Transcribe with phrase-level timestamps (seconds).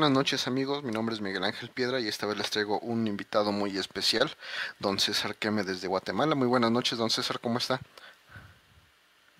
[0.00, 3.06] Buenas noches amigos, mi nombre es Miguel Ángel Piedra y esta vez les traigo un
[3.06, 4.34] invitado muy especial,
[4.78, 6.34] don César Queme desde Guatemala.
[6.34, 7.82] Muy buenas noches, don César, ¿cómo está?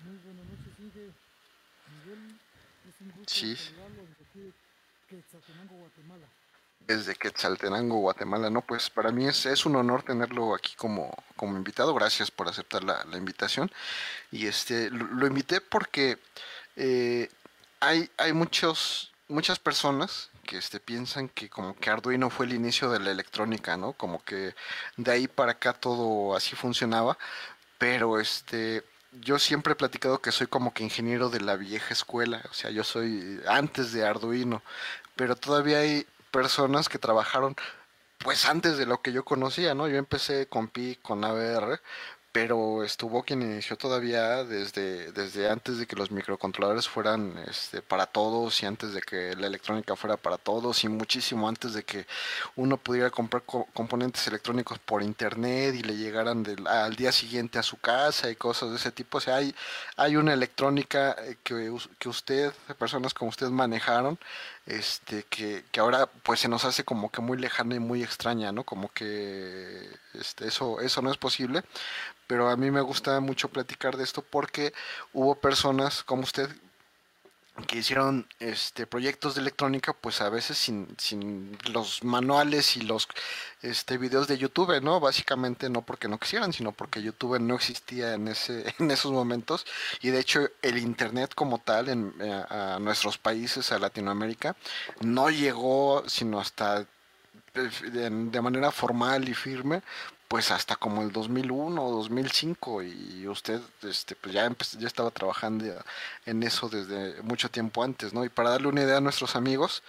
[0.05, 1.13] Muy buenas noches, Inge.
[2.05, 2.37] Miguel,
[2.87, 4.53] es un gusto Sí, desde
[5.09, 6.27] Quetzaltenango, Guatemala.
[6.81, 8.49] desde Quetzaltenango, Guatemala.
[8.51, 11.95] No, pues para mí es, es un honor tenerlo aquí como, como invitado.
[11.95, 13.71] Gracias por aceptar la, la invitación.
[14.29, 16.19] Y este lo, lo invité porque
[16.75, 17.31] eh,
[17.79, 22.89] hay, hay muchos, muchas personas que este, piensan que como que Arduino fue el inicio
[22.91, 23.93] de la electrónica, ¿no?
[23.93, 24.55] Como que
[24.97, 27.17] de ahí para acá todo así funcionaba.
[27.77, 32.41] Pero este, yo siempre he platicado que soy como que ingeniero de la vieja escuela,
[32.49, 34.61] o sea, yo soy antes de Arduino,
[35.15, 37.55] pero todavía hay personas que trabajaron
[38.19, 39.87] pues antes de lo que yo conocía, ¿no?
[39.87, 41.81] Yo empecé con Pi, con AVR,
[42.31, 48.05] pero estuvo quien inició todavía desde, desde antes de que los microcontroladores fueran este, para
[48.05, 52.07] todos y antes de que la electrónica fuera para todos y muchísimo antes de que
[52.55, 57.59] uno pudiera comprar co- componentes electrónicos por internet y le llegaran del- al día siguiente
[57.59, 59.17] a su casa y cosas de ese tipo.
[59.17, 59.53] O sea, hay,
[59.97, 64.17] hay una electrónica eh, que, que usted, personas como usted manejaron,
[64.65, 68.51] este, que, que ahora pues se nos hace como que muy lejana y muy extraña,
[68.51, 68.63] ¿no?
[68.63, 71.63] Como que este, eso, eso no es posible
[72.31, 74.71] pero a mí me gusta mucho platicar de esto porque
[75.11, 76.49] hubo personas como usted
[77.63, 83.07] que hicieron este proyectos de electrónica pues a veces sin, sin los manuales y los
[83.61, 84.99] este videos de YouTube, ¿no?
[84.99, 89.65] Básicamente no porque no quisieran, sino porque YouTube no existía en ese en esos momentos
[90.01, 94.55] y de hecho el internet como tal en eh, a nuestros países, a Latinoamérica,
[95.01, 96.85] no llegó sino hasta
[97.53, 99.81] de, de manera formal y firme
[100.31, 105.65] pues hasta como el 2001 o 2005 y usted este pues ya ya estaba trabajando
[106.25, 108.23] en eso desde mucho tiempo antes, ¿no?
[108.23, 109.83] Y para darle una idea a nuestros amigos,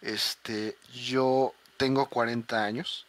[0.00, 3.06] este yo tengo 40 años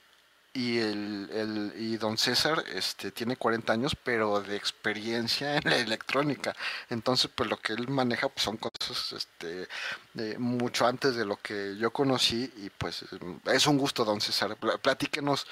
[0.53, 5.77] y el, el y don César este tiene 40 años pero de experiencia en la
[5.77, 6.55] electrónica.
[6.89, 9.67] Entonces, pues lo que él maneja pues son cosas este
[10.15, 13.05] de mucho antes de lo que yo conocí y pues
[13.45, 14.55] es un gusto don César.
[14.57, 15.47] Pla- Platíquenos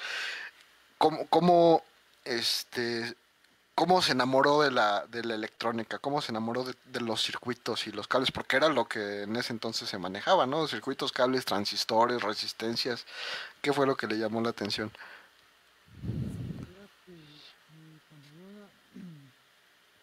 [0.98, 1.82] cómo, cómo,
[2.24, 3.14] este,
[3.74, 7.86] cómo se enamoró de la, de la electrónica, cómo se enamoró de, de los circuitos
[7.86, 10.66] y los cables, porque era lo que en ese entonces se manejaba, ¿no?
[10.66, 13.06] Circuitos, cables, transistores, resistencias.
[13.62, 14.90] ¿Qué fue lo que le llamó la atención?
[16.02, 16.08] Sí,
[16.58, 18.66] era que eh, cuando yo era,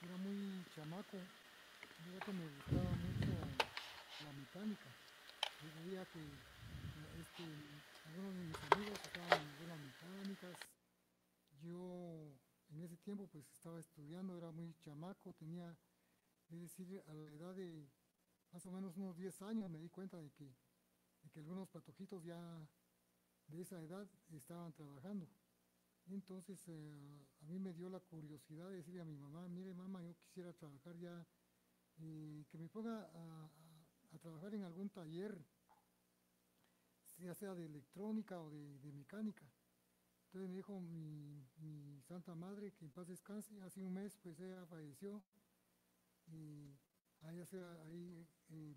[0.08, 3.32] era muy chamaco, era que me gustaba mucho
[4.24, 4.90] la mecánica.
[5.62, 7.44] Yo veía que eh, este,
[8.08, 10.56] algunos de mis amigos estaban en buenas mecánicas.
[11.66, 12.32] Yo
[12.70, 15.76] en ese tiempo pues estaba estudiando, era muy chamaco, tenía,
[16.50, 17.90] es decir, a la edad de
[18.52, 20.46] más o menos unos 10 años me di cuenta de que,
[21.24, 22.40] de que algunos patojitos ya
[23.48, 25.28] de esa edad estaban trabajando.
[26.08, 30.04] Entonces eh, a mí me dio la curiosidad de decirle a mi mamá, mire mamá,
[30.04, 31.26] yo quisiera trabajar ya,
[31.98, 33.50] eh, que me ponga a,
[34.22, 35.38] trabajar en algún taller,
[37.18, 39.46] ya sea de electrónica o de mecánica.
[40.36, 44.38] Entonces me dijo mi, mi santa madre, que en paz descanse, hace un mes pues
[44.42, 45.24] ella falleció.
[46.28, 46.76] Y
[47.22, 47.40] ahí,
[47.86, 48.76] ahí eh,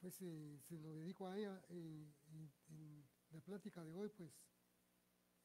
[0.00, 1.62] pues eh, se lo dedico a ella.
[1.68, 4.30] Eh, en, en la plática de hoy pues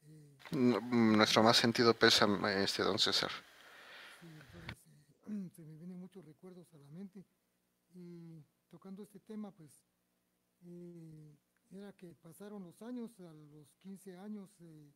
[0.06, 3.30] eh, Nuestro más sentido pésame, este don César.
[4.22, 4.78] Sí, entonces
[5.26, 7.26] eh, se me vienen muchos recuerdos a la mente.
[7.94, 9.84] Y tocando este tema, pues
[10.64, 11.36] eh,
[11.72, 14.92] era que pasaron los años, a los 15 años eh,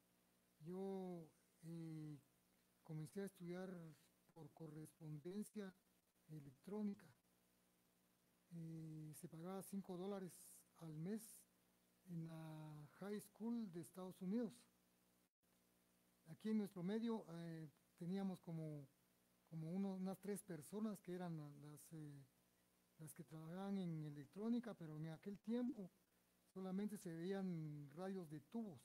[0.60, 1.28] yo
[1.62, 2.18] eh,
[2.82, 3.70] comencé a estudiar
[4.34, 5.74] por correspondencia
[6.28, 7.06] electrónica.
[8.52, 10.32] Eh, se pagaba 5 dólares
[10.78, 11.40] al mes
[12.08, 14.52] en la high school de Estados Unidos.
[16.26, 18.88] Aquí en nuestro medio eh, teníamos como
[19.48, 21.88] como unas tres personas que eran la- las,
[22.98, 25.88] las que trabajaban en electrónica, pero en aquel tiempo
[26.56, 28.80] solamente se veían radios de tubos.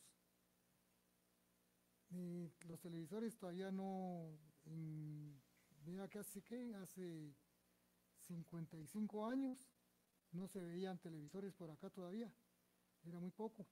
[2.67, 5.41] Los televisores todavía no, en-
[5.85, 7.33] mira que hace qué, hace
[8.17, 9.71] 55 años
[10.31, 12.33] no se veían televisores por acá todavía,
[13.05, 13.67] era muy poco.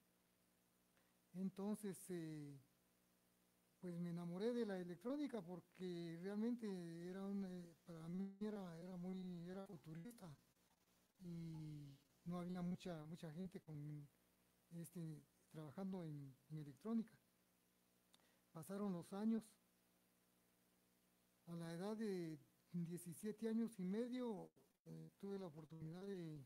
[1.33, 2.59] Entonces, eh,
[3.79, 6.67] pues me enamoré de la electrónica porque realmente
[7.09, 10.37] era un, eh, para mí era, era muy, era futurista
[11.21, 11.98] y
[12.29, 14.07] no había mucha, mucha gente con
[14.75, 17.17] este, trabajando en, electrónica.
[18.51, 19.43] Pasaron los años,
[21.47, 22.39] a la edad de
[22.71, 24.51] 17 años y medio
[24.85, 26.45] eh, tuve la oportunidad de,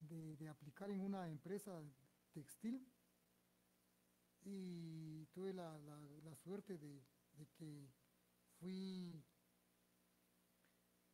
[0.00, 1.80] de, aplicar en una empresa
[2.32, 2.84] textil
[4.42, 5.78] y tuve la,
[6.42, 7.02] suerte de,
[7.56, 7.88] que
[8.58, 9.24] fui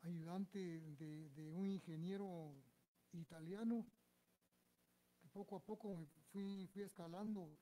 [0.03, 0.59] ayudante
[0.99, 2.55] de, un ingeniero
[3.19, 3.87] italiano
[5.33, 7.57] poco a poco fui, fui escalando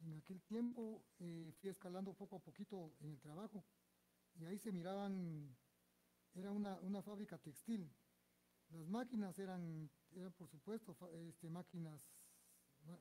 [0.00, 3.64] en aquel tiempo eh, fui escalando poco a poquito en el trabajo
[4.40, 5.56] y ahí se miraban,
[6.34, 7.90] era una, fábrica textil.
[8.70, 12.12] Las máquinas eran, eran por supuesto este, máquinas,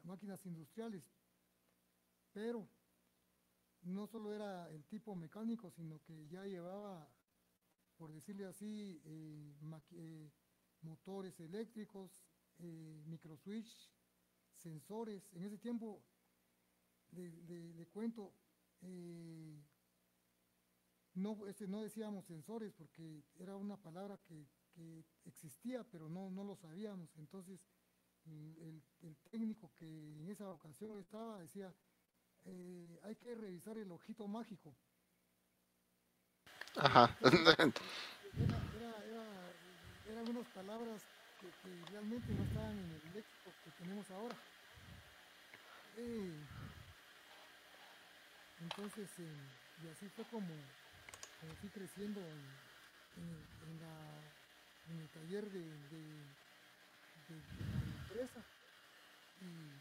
[0.03, 1.11] máquinas industriales,
[2.33, 2.67] pero
[3.83, 7.07] no solo era el tipo mecánico, sino que ya llevaba,
[7.97, 9.53] por decirle así, eh,
[9.91, 10.31] eh,
[10.81, 12.11] motores eléctricos,
[12.59, 13.89] microswitch,
[14.55, 15.29] sensores.
[15.33, 16.03] En ese tiempo
[17.11, 18.33] le, cuento,
[18.81, 19.59] eh,
[21.15, 24.45] no, este, no decíamos sensores porque era una palabra que,
[25.25, 27.09] existía, pero no, no lo sabíamos.
[27.17, 27.59] Entonces,
[28.27, 28.83] el,
[29.31, 31.73] técnico que en esa ocasión estaba decía,
[32.45, 34.75] eh, hay que revisar el ojito mágico.
[36.75, 37.17] Ajá.
[40.09, 41.01] Eran unas palabras
[41.39, 41.51] que,
[41.91, 44.35] realmente no estaban en el léxico que tenemos ahora.
[45.97, 46.47] Eh,
[48.61, 50.53] entonces, eh, y así fue como,
[51.61, 52.67] fui creciendo en,
[54.99, 56.27] el taller de,
[57.29, 58.41] la empresa.
[59.41, 59.71] Y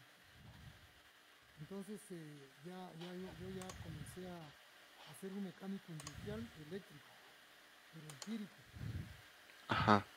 [1.61, 2.91] entonces eh, ya,
[3.39, 7.07] yo, ya comencé a, hacer un mecánico industrial eléctrico,
[7.93, 8.55] pero empírico.
[9.69, 10.16] Ajá.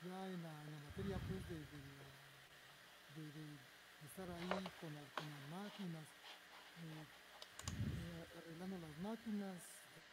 [0.00, 0.48] Ya en la,
[0.88, 1.60] materia pues de,
[4.06, 4.48] estar ahí
[4.80, 5.04] con, las
[5.52, 6.04] máquinas,
[6.80, 7.04] eh,
[8.38, 9.56] arreglando las máquinas,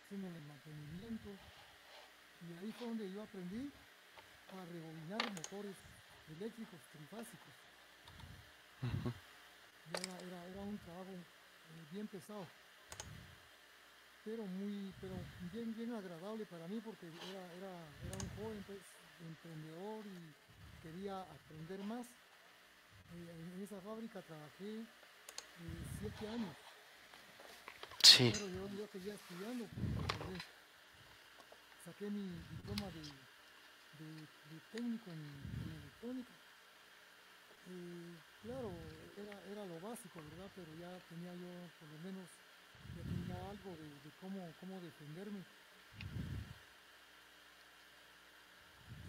[0.04, 1.30] haciendo el mantenimiento.
[2.44, 3.72] Y ahí fue donde yo aprendí
[4.52, 5.76] a rebobinar motores
[6.36, 7.54] eléctricos trifásicos.
[9.96, 12.46] era, era, un trabajo eh, bien pesado,
[14.26, 15.16] pero muy, pero
[15.54, 17.72] bien, bien agradable para mí porque era, era,
[18.04, 18.80] era un joven pues,
[19.26, 22.08] emprendedor y quería aprender más.
[22.08, 24.86] Eh, en esa fábrica trabajé eh,
[26.00, 26.56] siete años
[28.04, 28.32] Sí.
[28.34, 30.42] Pero yo, yo seguía estudiando, pues,
[31.84, 35.22] saqué mi diploma de, de, técnico en,
[35.76, 36.32] electrónica.
[38.42, 38.72] claro,
[39.18, 40.50] era, era lo básico, ¿verdad?
[40.56, 42.30] Pero ya tenía yo, por lo menos,
[42.96, 45.44] ya tenía algo de, de cómo, cómo defenderme.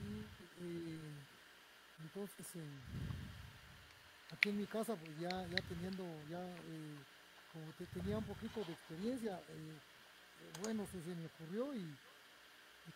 [0.02, 0.98] Y eh,
[2.04, 2.46] entonces,
[4.32, 6.96] aquí en mi casa, pues ya, ya teniendo ya eh,
[7.52, 9.78] como tenía un poquito de experiencia, eh,
[10.62, 11.94] bueno, se, me ocurrió y,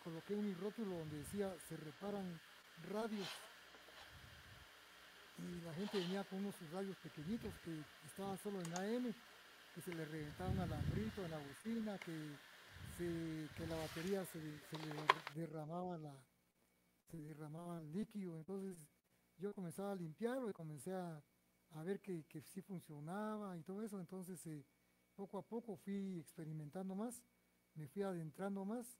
[0.03, 2.39] coloqué un rótulo donde decía se reparan
[2.91, 3.27] radios
[5.37, 7.77] y la gente venía con unos radios pequeñitos que
[8.07, 9.13] estaban solo en AM,
[9.75, 15.45] que se le reventaban alambrito en la bocina, que, que la batería se, se le
[15.45, 16.11] derramaba la,
[17.13, 18.75] se derramaba el líquido, entonces
[19.37, 21.23] yo comenzaba a limpiarlo y comencé a,
[21.69, 23.99] a ver que, que sí funcionaba y todo eso.
[23.99, 24.65] Entonces, eh,
[25.15, 27.23] poco a poco fui experimentando más,
[27.75, 28.97] me fui adentrando más,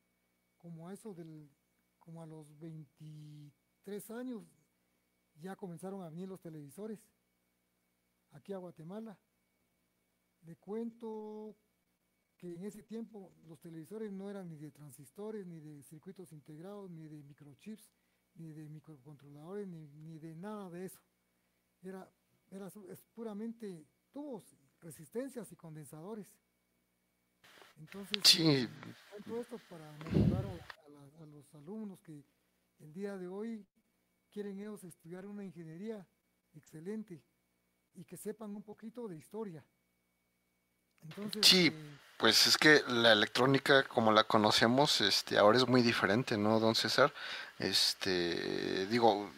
[0.59, 1.49] como a eso del,
[1.97, 4.43] como a los 23 años,
[5.41, 6.99] ya comenzaron a venir los televisores
[8.31, 9.17] aquí a Guatemala.
[10.43, 11.57] Le cuento
[12.37, 16.91] que en ese tiempo los televisores no eran ni de transistores, ni de circuitos integrados,
[16.91, 17.89] ni de microchips,
[18.35, 20.99] ni de microcontroladores, ni, ni de nada de eso.
[21.81, 22.09] Era
[22.53, 26.27] era, es puramente tubos, resistencias y condensadores.
[27.77, 28.67] Entonces, sí.
[29.25, 32.23] todo esto para motivar a, los alumnos que
[32.79, 33.65] el día de hoy
[34.29, 36.05] quieren ellos estudiar una ingeniería
[36.53, 37.23] excelente
[37.95, 39.65] y que sepan un poquito de historia.
[41.03, 45.81] Entonces, sí, eh, pues es que la electrónica como la conocemos, este, ahora es muy
[45.81, 47.13] diferente, ¿no, don César?
[47.59, 49.29] Este, digo,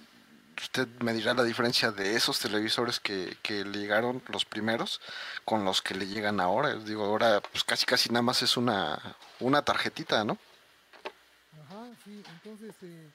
[0.61, 5.01] usted me dirá la diferencia de esos televisores que, le llegaron los primeros
[5.43, 6.75] con los que le llegan ahora.
[6.75, 10.37] Digo, ahora pues casi casi nada más es una, una tarjetita, ¿no?
[11.63, 13.11] Ajá, sí, entonces eh,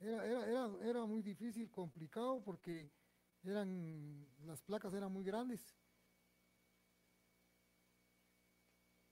[0.00, 2.90] era, era, era, muy difícil, complicado porque
[3.44, 5.60] eran las placas eran muy grandes.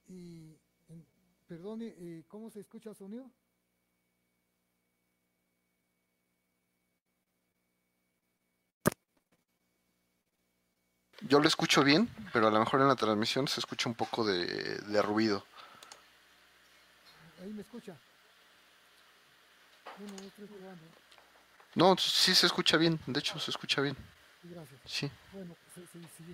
[0.07, 0.55] Y,
[1.47, 3.29] perdone, eh, ¿cómo se escucha el sonido?
[11.21, 14.23] Yo lo escucho bien, pero a lo mejor en la transmisión se escucha un poco
[14.23, 15.43] de, ruido.
[17.41, 17.97] Ahí me escucha.
[21.73, 23.97] No, sí se escucha bien, de hecho se escucha bien.
[24.43, 24.79] Gracias.
[24.85, 25.11] Sí.
[25.33, 25.87] Bueno, pues,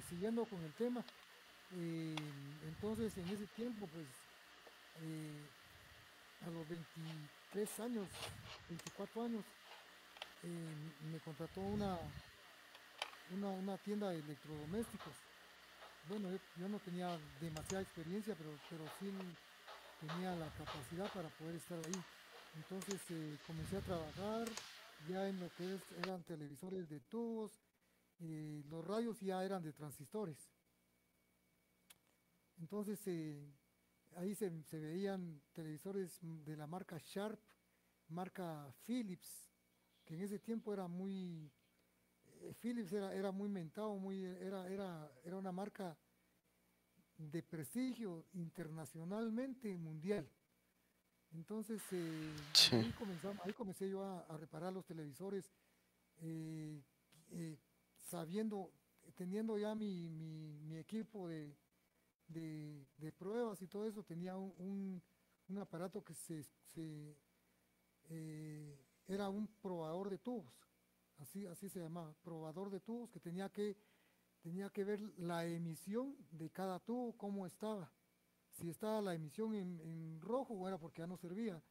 [0.09, 1.03] siguiendo con el tema,
[1.75, 2.15] eh,
[2.67, 4.05] entonces en ese tiempo, pues,
[5.01, 5.41] eh,
[6.45, 8.07] a los 23 años,
[8.69, 9.43] 24 años,
[10.43, 10.75] eh,
[11.11, 11.97] me contrató una,
[13.31, 15.13] una, una, tienda de electrodomésticos.
[16.09, 19.11] Bueno, yo, no tenía demasiada experiencia, pero, pero sí
[20.05, 22.03] tenía la capacidad para poder estar ahí.
[22.55, 23.01] Entonces
[23.47, 24.47] comencé a trabajar
[25.09, 27.51] ya en lo que eran televisores de tubos,
[28.19, 30.37] los radios ya eran de transistores.
[32.59, 33.51] Entonces eh,
[34.15, 37.39] ahí se, veían televisores de la marca Sharp,
[38.09, 39.49] marca Philips,
[40.05, 41.51] que en ese tiempo era muy,
[42.41, 45.97] eh, Philips era, era, muy mentado, muy, era, era, era una marca
[47.17, 50.27] de prestigio internacionalmente mundial.
[51.33, 52.31] Entonces eh,
[52.71, 52.93] ahí,
[53.43, 55.51] ahí, comencé yo a, reparar los televisores
[58.13, 58.71] sabiendo,
[59.15, 61.55] teniendo ya mi, mi, equipo de,
[62.27, 62.85] de,
[63.17, 65.01] pruebas y todo eso, tenía un,
[65.47, 66.45] un, aparato que se,
[68.09, 70.53] eh, era un probador de tubos,
[71.17, 73.77] así, así se llamaba, probador de tubos, que tenía que,
[74.41, 77.91] tenía que ver la emisión de cada tubo, cómo estaba.
[78.51, 81.61] Si estaba la emisión en, en rojo, era porque ya no servía.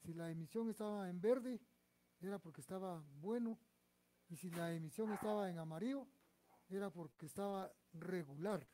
[0.00, 1.60] Si la emisión estaba en verde,
[2.20, 3.58] era porque estaba bueno
[4.28, 6.06] y si la emisión estaba en amarillo,
[6.70, 8.66] era porque estaba regular.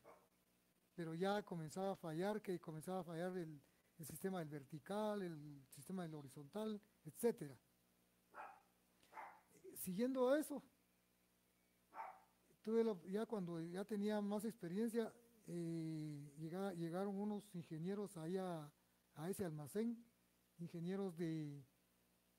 [0.98, 3.62] Pero ya comenzaba a fallar, que comenzaba a fallar el,
[4.04, 7.52] sistema del vertical, el sistema del horizontal, etc.
[9.76, 10.60] Siguiendo a eso,
[13.06, 15.12] ya cuando ya tenía más experiencia,
[15.46, 18.68] eh, llegaron unos ingenieros ahí a,
[19.28, 20.04] ese almacén,
[20.58, 21.64] ingenieros de,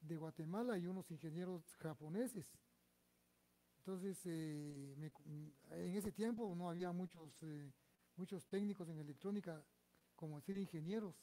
[0.01, 2.59] de Guatemala y unos ingenieros japoneses
[3.89, 5.11] entonces, eh,
[5.71, 7.73] en ese tiempo no había muchos, eh,
[8.19, 9.65] muchos técnicos en electrónica,
[10.15, 11.15] como decir ingenieros,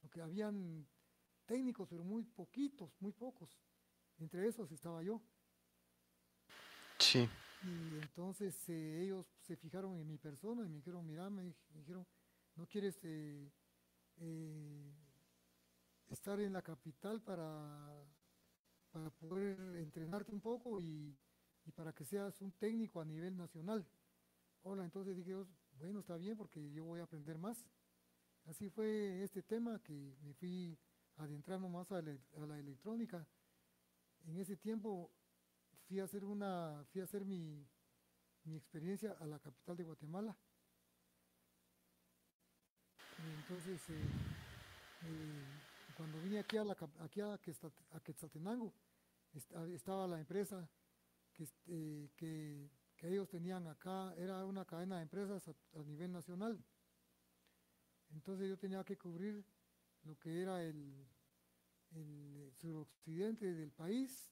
[0.00, 0.86] porque habían
[1.46, 3.58] técnicos, pero muy poquitos, muy pocos.
[4.18, 5.20] Entre esos estaba yo.
[6.98, 7.28] Sí.
[7.64, 12.06] Y entonces eh, ellos se fijaron en mi persona y me dijeron, mira, me dijeron,
[12.54, 13.00] ¿no quieres
[16.08, 18.04] estar en la capital para,
[18.92, 21.18] para poder entrenarte un poco y
[21.66, 23.86] y para que seas un técnico a nivel nacional.
[24.62, 25.34] Hola, entonces dije,
[25.80, 27.66] bueno, está bien porque yo voy a aprender más.
[28.46, 30.78] Así fue este tema que me fui
[31.16, 33.26] adentrando más a, la electrónica.
[34.26, 35.10] En ese tiempo
[35.88, 37.66] fui a hacer una, fui a hacer mi,
[38.46, 40.36] experiencia a la capital de Guatemala.
[43.38, 44.02] entonces, eh,
[45.04, 45.44] eh,
[45.96, 47.38] cuando vine aquí a, la, aquí a,
[48.02, 48.72] Quetzaltenango,
[49.72, 50.68] estaba la empresa
[52.16, 52.70] que,
[53.02, 56.62] ellos tenían acá, era una cadena de empresas a, nivel nacional.
[58.12, 59.44] Entonces yo tenía que cubrir
[60.02, 61.06] lo que era el,
[61.92, 64.30] el suroccidente del país,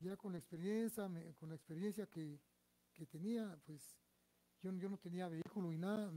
[0.00, 2.40] ya con la experiencia, con la experiencia que,
[3.10, 3.98] tenía, pues
[4.62, 6.10] yo, yo, no tenía vehículo y nada,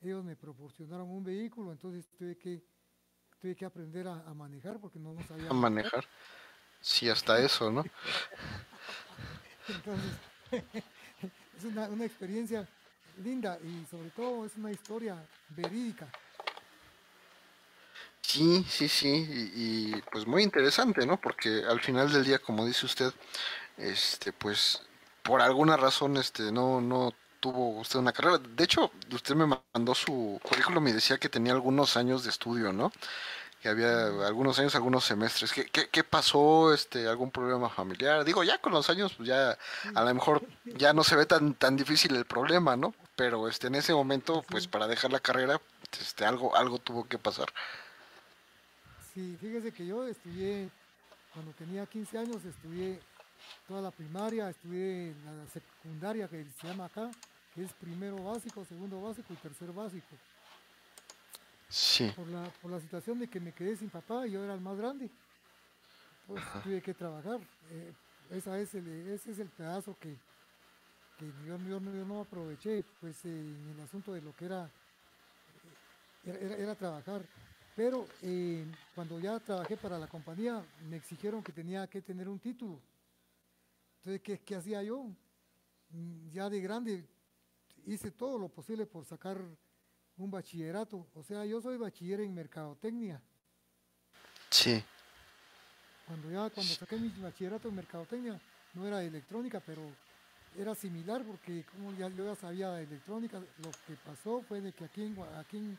[0.00, 2.64] ellos me proporcionaron un vehículo, entonces tuve que,
[3.38, 5.50] tuve que aprender a, manejar porque no, no sabía.
[5.50, 6.04] A manejar.
[6.80, 7.84] Sí, hasta eso, ¿no?
[9.68, 10.29] Entonces,
[11.58, 12.66] es una, experiencia
[13.22, 15.16] linda y sobre todo es una historia
[15.50, 16.06] verídica.
[18.22, 21.20] Sí, sí, sí, y, pues muy interesante, ¿no?
[21.20, 23.12] Porque al final del día, como dice usted,
[23.76, 24.82] este, pues
[25.22, 28.38] por alguna razón, este, no, no tuvo usted una carrera.
[28.38, 32.72] De hecho, usted me mandó su currículum y decía que tenía algunos años de estudio,
[32.72, 32.92] ¿no?
[33.60, 35.52] Que había algunos años, algunos semestres.
[35.52, 36.72] ¿Qué, qué, pasó?
[36.72, 38.24] Este, ¿Algún problema familiar?
[38.24, 39.58] Digo, ya con los años, pues ya
[39.94, 42.94] a lo mejor ya no se ve tan, tan difícil el problema, ¿no?
[43.16, 45.60] Pero este, en ese momento, pues para dejar la carrera,
[46.00, 47.52] este, algo, algo tuvo que pasar.
[49.12, 50.70] Sí, fíjese que yo estudié,
[51.34, 52.98] cuando tenía 15 años, estudié
[53.68, 57.10] toda la primaria, estudié la secundaria que se llama acá,
[57.54, 60.16] que es primero básico, segundo básico y tercer básico.
[62.16, 64.60] Por la, por la situación de que me quedé sin papá y yo era el
[64.60, 65.08] más grande.
[66.26, 67.40] Pues tuve que trabajar.
[67.70, 67.92] Eh,
[68.30, 70.16] esa es el, ese es el pedazo que,
[71.46, 74.70] yo, no aproveché pues en el asunto de lo que era,
[76.24, 77.22] era, trabajar.
[77.76, 82.40] Pero eh, cuando ya trabajé para la compañía me exigieron que tenía que tener un
[82.40, 82.80] título.
[83.98, 85.04] Entonces, ¿qué, qué hacía yo?
[85.90, 87.04] Mm, ya de grande
[87.86, 89.38] hice todo lo posible por sacar
[90.24, 91.06] un bachillerato.
[91.14, 93.20] O sea, yo soy bachiller en mercadotecnia.
[94.50, 94.82] Sí.
[96.06, 98.40] Cuando ya, cuando saqué mi bachillerato en mercadotecnia,
[98.74, 99.82] no era electrónica, pero
[100.58, 104.84] era similar porque como ya yo ya sabía electrónica, lo que pasó fue de que
[104.84, 105.78] aquí en, aquí en,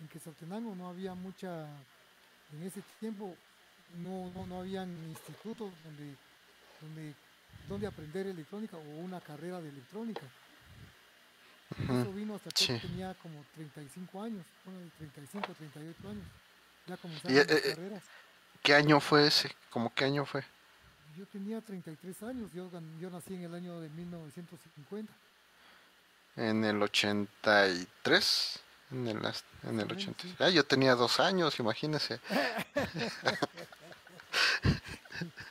[0.00, 1.66] en no había mucha,
[2.52, 3.34] en ese tiempo
[3.98, 6.16] no, no, no habían institutos donde,
[6.80, 7.14] donde,
[7.68, 10.22] donde aprender electrónica o una carrera de electrónica.
[11.82, 16.24] Eso vino hasta que tenía como 35 años, bueno, 35, 38 años.
[16.86, 18.02] Ya comenzaron las eh, eh, carreras.
[18.62, 19.50] ¿Qué año fue ese?
[19.70, 20.44] ¿Cómo qué año fue?
[21.16, 25.12] Yo tenía 33 años, yo, yo nací en el año de 1950.
[26.36, 28.60] ¿En el 83?
[28.90, 29.18] En el,
[29.64, 30.24] en el 80.
[30.40, 32.20] Ah, yo tenía dos años, imagínese.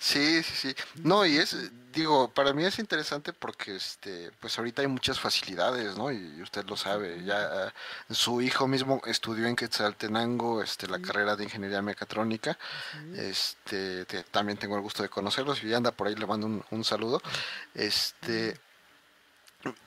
[0.00, 0.76] Sí, sí, sí.
[1.02, 1.56] No, y es,
[1.96, 6.12] digo, para mí es interesante porque, este, pues ahorita hay muchas facilidades, ¿no?
[6.12, 7.72] Y usted lo sabe, ya
[8.10, 12.58] su hijo mismo estudió en Quetzaltenango, este, la carrera de ingeniería mecatrónica,
[13.14, 16.84] este, también tengo el gusto de conocerlos y anda por ahí le mando un, un
[16.84, 17.22] saludo,
[17.74, 18.60] este,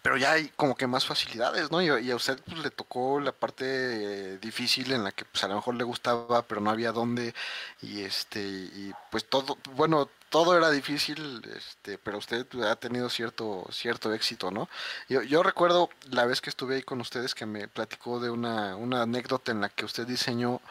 [0.02, 1.82] pero ya hay como que más facilidades, ¿no?
[1.82, 5.56] Y, a usted pues, le tocó la parte difícil en la que pues a lo
[5.56, 7.34] mejor le gustaba, pero no había dónde
[7.82, 13.66] y este y pues todo, bueno, todo era difícil, este, pero usted ha tenido cierto
[13.72, 14.70] cierto éxito, ¿no?
[15.08, 18.76] Yo, yo recuerdo la vez que estuve ahí con ustedes que me platicó de una,
[18.76, 20.62] una anécdota en la que usted diseñó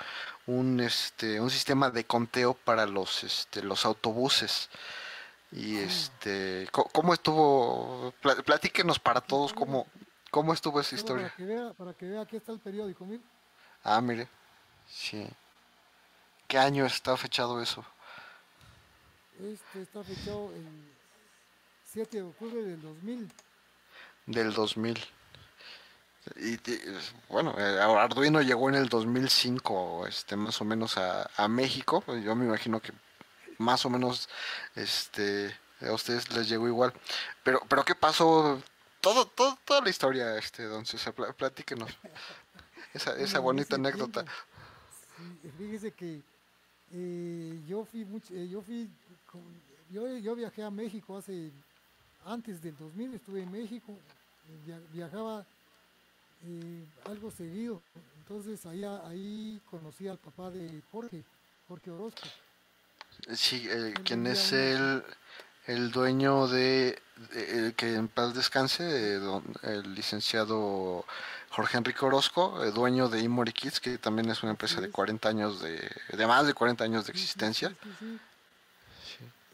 [0.46, 4.70] un este un sistema de conteo para los este los autobuses.
[5.50, 8.12] Y este, ¿cómo estuvo?
[8.44, 9.86] Platíquenos para todos cómo,
[10.30, 11.28] cómo estuvo esa historia.
[11.28, 13.22] Para que, vea, para que vea, aquí está el periódico, mire.
[13.82, 14.28] Ah, mire,
[14.86, 15.26] sí.
[16.46, 17.82] ¿Qué año está fechado eso?
[19.40, 20.66] Este está fechado el
[21.84, 23.32] 7 de octubre del 2000.
[24.26, 24.98] Del 2000.
[26.36, 26.58] Y,
[27.28, 32.04] bueno, eh, Arduino llegó en el 2005, este, más o menos a, a México.
[32.22, 32.92] Yo me imagino que
[33.58, 34.28] más o menos
[34.74, 36.92] este a ustedes les llegó igual.
[37.42, 38.60] Pero pero qué pasó
[39.00, 41.90] todo, todo toda la historia este don César, platíquenos.
[42.94, 44.24] Esa esa bonita anécdota.
[45.58, 46.22] fíjese que
[46.92, 47.37] eh,
[47.68, 48.88] yo fui eh, yo fui
[49.90, 51.52] yo, yo viajé a México hace
[52.24, 53.96] antes del 2000 estuve en México
[54.92, 55.46] viajaba
[56.44, 57.82] eh, algo seguido.
[58.18, 61.24] Entonces ahí ahí conocí al papá de Jorge
[61.66, 62.28] Jorge Orozco.
[63.34, 65.02] Sí, eh, quien es el,
[65.68, 66.98] el dueño de,
[67.34, 69.16] el que en paz descanse,
[69.62, 71.04] el licenciado
[71.50, 75.28] Jorge Enrique Orozco, el dueño de Imori Kids, que también es una empresa de 40
[75.28, 77.76] años de, de más de 40 años de existencia.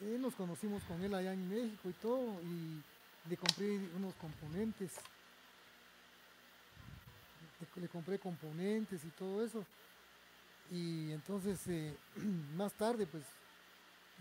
[0.03, 4.93] Eh, nos conocimos con él allá en México y todo, y le compré unos componentes.
[7.75, 9.65] Le, compré componentes y todo eso.
[10.71, 11.97] Y entonces, eh,
[12.57, 13.25] más tarde, pues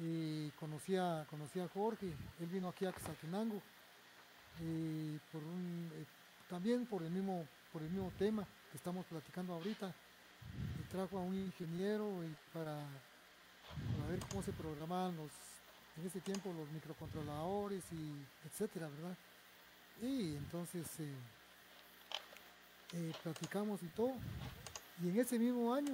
[0.01, 1.25] eh, conocí, a,
[1.73, 2.07] Jorge,
[2.39, 3.61] él vino aquí a Xatenango,
[4.61, 6.05] eh, eh,
[6.49, 9.93] también por el, mismo, por el mismo tema que estamos platicando ahorita.
[10.79, 12.09] Y trajo a un ingeniero
[12.53, 12.75] para,
[14.09, 15.31] ver cómo se programaban los,
[15.97, 19.17] en ese tiempo los microcontroladores y etcétera, ¿verdad?
[20.01, 20.87] Y entonces
[23.21, 24.13] platicamos y todo.
[25.03, 25.93] Y en ese mismo año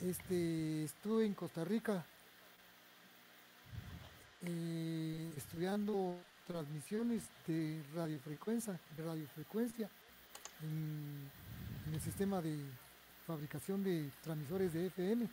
[0.00, 2.04] este, estuve en Costa Rica
[5.36, 9.88] estudiando transmisiones de radiofrecuencia, de radiofrecuencia
[10.62, 11.30] en,
[11.92, 12.58] el sistema de
[13.26, 15.28] fabricación de transmisores de FM.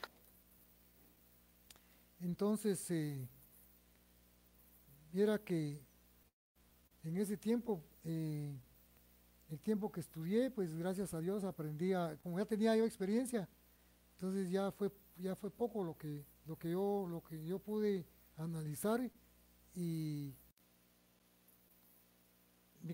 [2.22, 3.28] Entonces, eh,
[5.14, 5.80] viera que
[7.04, 8.54] en ese tiempo, eh,
[9.50, 13.48] el tiempo que estudié, pues gracias a Dios aprendí como ya tenía yo experiencia,
[14.16, 18.06] entonces ya fue, ya fue poco lo que, lo que yo, lo que yo pude
[18.44, 19.02] analizar
[19.76, 20.34] y,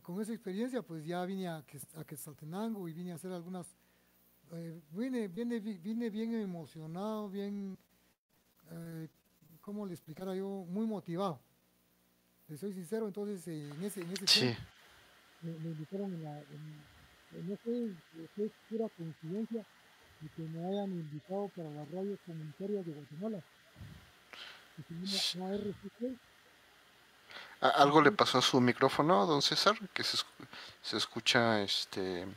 [0.01, 3.77] con esa experiencia pues ya vine a, a Quetzaltenango y vine a hacer algunas,
[4.51, 7.77] eh, vine, vine, bien emocionado, bien,
[8.71, 9.08] eh,
[9.62, 10.65] ¿cómo le explicara yo?
[10.67, 11.39] Muy motivado.
[12.47, 14.62] Le soy sincero, entonces eh, en ese, en ese tiempo
[15.41, 17.95] me, invitaron en la, en, no sé,
[18.38, 19.65] es pura coincidencia
[20.21, 23.43] de que me hayan invitado para las radios comunitarias de Guatemala.
[27.61, 29.75] ¿Algo le pasó a su micrófono, don César?
[29.93, 30.17] Que se,
[30.81, 32.27] se escucha este...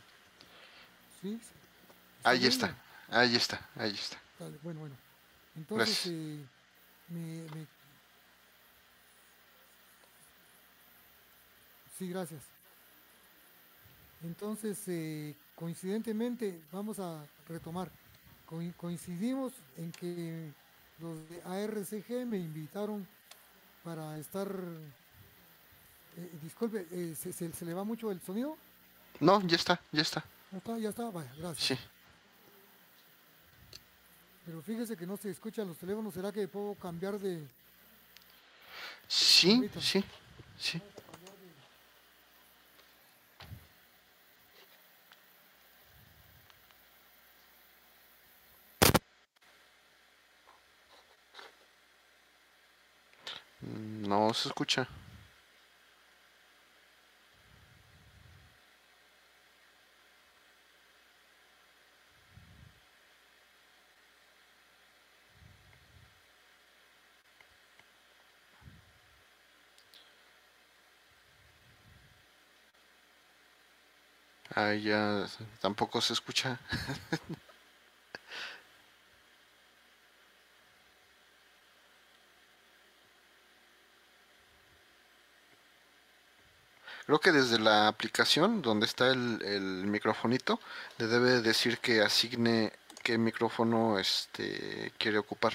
[1.20, 1.38] Sí.
[2.24, 2.74] Ahí está,
[3.09, 4.18] ahí está, ahí está.
[4.62, 4.96] bueno, bueno.
[5.57, 6.44] Entonces, eh,
[7.09, 7.66] me,
[11.98, 12.42] Sí, gracias.
[14.22, 17.90] Entonces, eh, coincidentemente, vamos a retomar.
[18.77, 20.53] coincidimos en que
[21.01, 23.07] los de ARCG me invitaron
[23.85, 24.49] para estar...
[26.17, 28.57] eh, disculpe, eh, ¿se, se- se le va mucho el sonido?
[29.21, 30.25] No, ya está, ya está.
[30.53, 30.79] ¿Ya está?
[30.79, 31.11] ¿Ya está?
[31.11, 31.79] Vaya, gracias.
[31.79, 31.85] Sí.
[34.47, 36.15] Pero fíjese que no se escuchan los teléfonos.
[36.15, 37.47] ¿Será que puedo cambiar de...?
[39.07, 40.05] Sí, sí,
[40.59, 40.83] sí.
[54.38, 54.88] Se escucha.
[74.55, 75.27] Ah, ya
[75.61, 76.59] tampoco se escucha.
[87.09, 90.61] Creo que desde la aplicación donde está el, el microfonito
[90.99, 92.71] le debe decir que asigne
[93.03, 95.55] qué micrófono este quiere ocupar.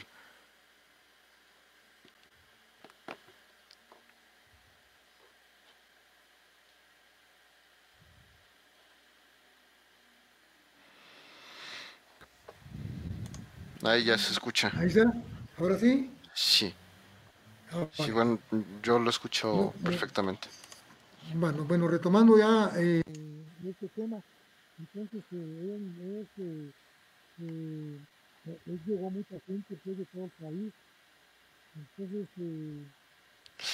[13.84, 14.72] Ahí ya se escucha.
[14.76, 15.04] Ahí está.
[15.60, 16.12] ¿Ahora sí?
[16.34, 16.74] Sí,
[17.72, 18.40] Ah, sí, bueno,
[18.82, 20.38] yo lo escucho No, no.
[21.36, 23.02] Bueno, bueno, retomando ya eh,
[23.66, 24.22] este tema,
[24.80, 26.72] entonces eh, él, es, eh,
[27.42, 28.00] eh,
[28.46, 30.74] eh, él llegó a mucha gente pues, de todo el país,
[31.76, 32.86] entonces eh,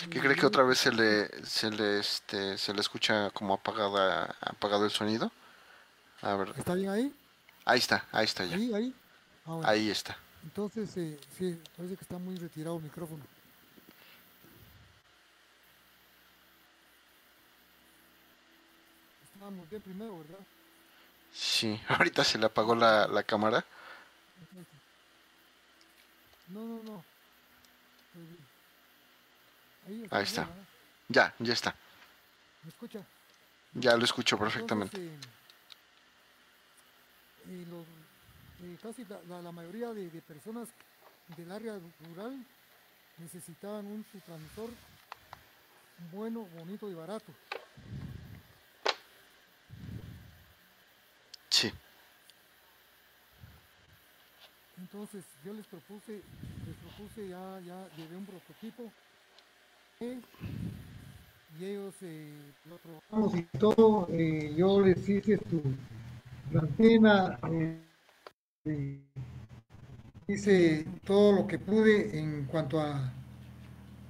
[0.10, 4.36] ¿Qué cree que otra vez se le, se le, este, se le escucha como apagada,
[4.42, 5.32] apagado el sonido?
[6.22, 7.14] A ver, ¿está bien ahí?
[7.66, 8.56] ahí está, ahí está ya.
[8.56, 8.96] Ahí, ahí.
[9.46, 9.70] Ah, bueno.
[9.70, 10.18] Ahí está.
[10.44, 13.24] Entonces, eh, sí, parece que está muy retirado el micrófono.
[19.40, 20.40] Estábamos bien primero, ¿verdad?
[21.34, 23.64] Sí, ahorita se le apagó la, la cámara.
[26.50, 27.06] No, no, no.
[29.88, 30.50] Ahí, Ahí está.
[31.08, 31.74] Ya, ya está.
[32.64, 33.00] ¿Me escucha?
[33.76, 34.98] Ya lo escucho perfectamente.
[34.98, 35.30] Entonces,
[37.48, 37.86] eh, eh, los-
[38.68, 40.68] eh, casi la, la- la mayoría de, de personas
[41.38, 42.38] del área rural
[43.20, 44.70] necesitaban un transmisor
[46.12, 47.32] bueno, bonito y barato.
[51.52, 51.72] Sí,
[54.80, 56.24] Entonces yo les propuse,
[56.66, 58.92] les propuse ya, ya llevé un prototipo
[61.60, 64.08] y ellos eh, lo probamos y todo.
[64.12, 65.62] eh, yo les hice su
[66.58, 67.40] antena,
[68.66, 69.02] eh,
[70.28, 73.12] hice todo lo que pude en cuanto a,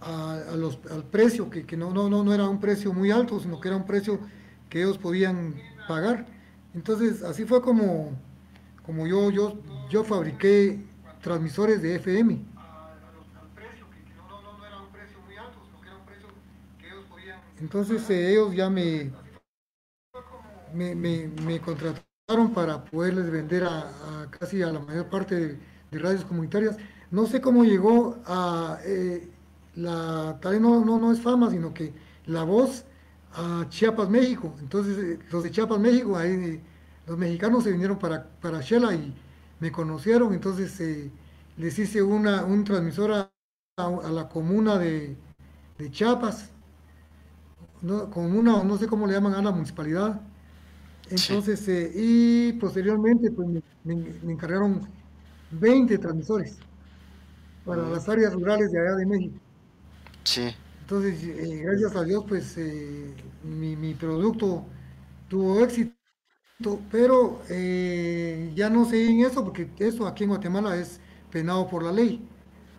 [0.01, 3.67] al precio, que, que no, no, no, no era un precio muy alto, sino que
[3.67, 4.19] era un precio
[4.69, 5.55] que ellos podían
[5.88, 6.25] pagar.
[6.73, 8.12] Entonces así fue como,
[8.89, 9.54] como yo, yo,
[9.88, 10.80] yo fabriqué
[11.21, 12.39] transmisores de FM.
[17.60, 19.12] Entonces eh, ellos ya me,
[20.73, 25.60] me, me- contrataron para poderles vender a, casi a la mayor parte de,
[25.91, 26.78] de radios comunitarias.
[27.12, 29.28] No sé cómo llegó a eh,
[29.75, 31.93] la, tal vez no, no, no es fama, sino que
[32.25, 32.86] la voz
[33.34, 34.54] a Chiapas, México.
[34.60, 36.62] Entonces eh, los de Chiapas, México, ahí eh,
[37.10, 39.15] los mexicanos se vinieron para, para Shela y
[39.62, 41.12] me conocieron, entonces eh,
[41.58, 43.32] les hice una, un transmisor a,
[43.78, 45.17] a- la comuna de,
[45.78, 46.52] de Chiapas,
[47.82, 50.22] no, comuna, no sé cómo le llaman a la municipalidad.
[51.10, 54.82] Entonces, eh, y posteriormente, pues me, me- me encargaron
[55.52, 56.60] 20 transmisores
[57.63, 57.89] para Mm.
[57.89, 59.39] las áreas rurales de allá de México.
[60.24, 64.65] sí, Entonces, eh, gracias a Dios, pues eh, mi, mi producto
[65.30, 65.93] tuvo éxito,
[66.91, 71.00] pero eh, ya no sé en eso, porque eso aquí en Guatemala es
[71.32, 72.28] penado por la ley.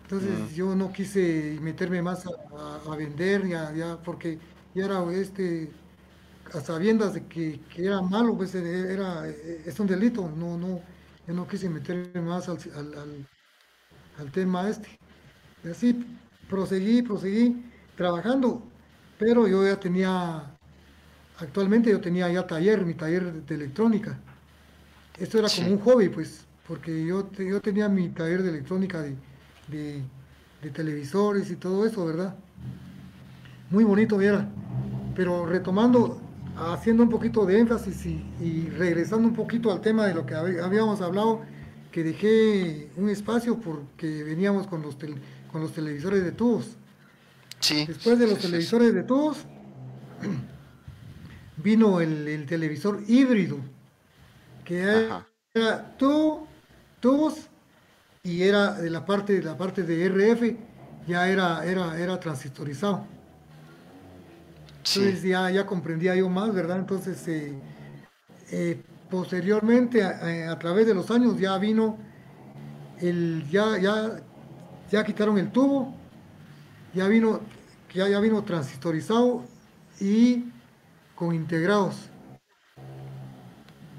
[0.03, 4.39] Entonces, yo no quise meterme más a, a- a vender, ya, ya, porque
[4.75, 5.71] ya era este,
[6.53, 10.81] a sabiendas de que, que era malo, pues era, es un delito, no, no,
[11.27, 13.27] yo no quise meterme más al, al- al-
[14.17, 14.99] al tema este.
[15.63, 16.05] Y así
[16.49, 18.63] proseguí, proseguí trabajando,
[19.17, 20.59] pero yo ya tenía,
[21.41, 24.17] actualmente yo tenía ya taller, mi taller de, electrónica.
[25.17, 25.73] Esto era como Sí.
[25.73, 29.15] un hobby, pues, porque yo, yo tenía mi taller de electrónica de,
[29.67, 30.01] de-
[30.61, 32.35] de televisores y todo eso, ¿verdad?
[33.71, 34.47] Muy bonito, viera.
[35.15, 36.21] Pero retomando,
[36.55, 40.35] haciendo un poquito de énfasis y, y regresando un poquito al tema de lo que
[40.35, 41.41] hab- habíamos hablado,
[41.91, 44.95] que dejé un espacio porque veníamos con los,
[45.51, 46.77] con los televisores de tubos.
[47.59, 47.85] Sí.
[47.85, 49.37] Después de los televisores de tubos,
[51.61, 53.57] vino el, televisor híbrido,
[54.65, 55.25] que era,
[56.99, 57.49] tubos
[58.23, 63.05] y era de la parte de la parte de RF ya era era era transistorizado.
[64.77, 67.53] Entonces ya, ya comprendía yo más verdad entonces eh,
[68.51, 71.97] eh, posteriormente a, través de los años ya vino
[72.99, 74.21] el ya ya
[74.89, 75.93] ya quitaron el tubo
[76.93, 77.41] ya vino
[77.93, 79.43] ya, ya vino transistorizado
[79.99, 80.45] y
[81.21, 82.09] con integrados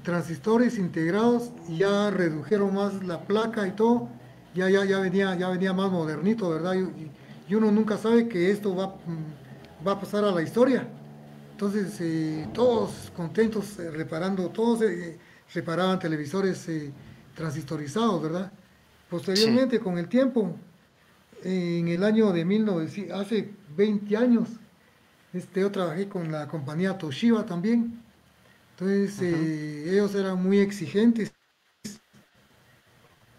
[0.03, 4.09] transistores integrados y ya redujeron más la placa y todo,
[4.53, 6.75] ya, ya, ya, venía, ya venía más modernito, ¿verdad?
[6.75, 10.85] Y, uno nunca sabe que esto va, mm, va a pasar a la historia.
[11.51, 15.17] Entonces, eh, todos contentos eh, reparando, todos eh,
[15.53, 16.67] reparaban televisores
[17.35, 18.51] transistorizados, ¿verdad?
[19.09, 20.57] Posteriormente, con el tiempo,
[21.41, 24.49] en el año de 1900, hace 20 años,
[25.33, 28.03] este, yo trabajé con la compañía Toshiba también,
[28.71, 31.31] entonces, eh, ellos eran muy exigentes,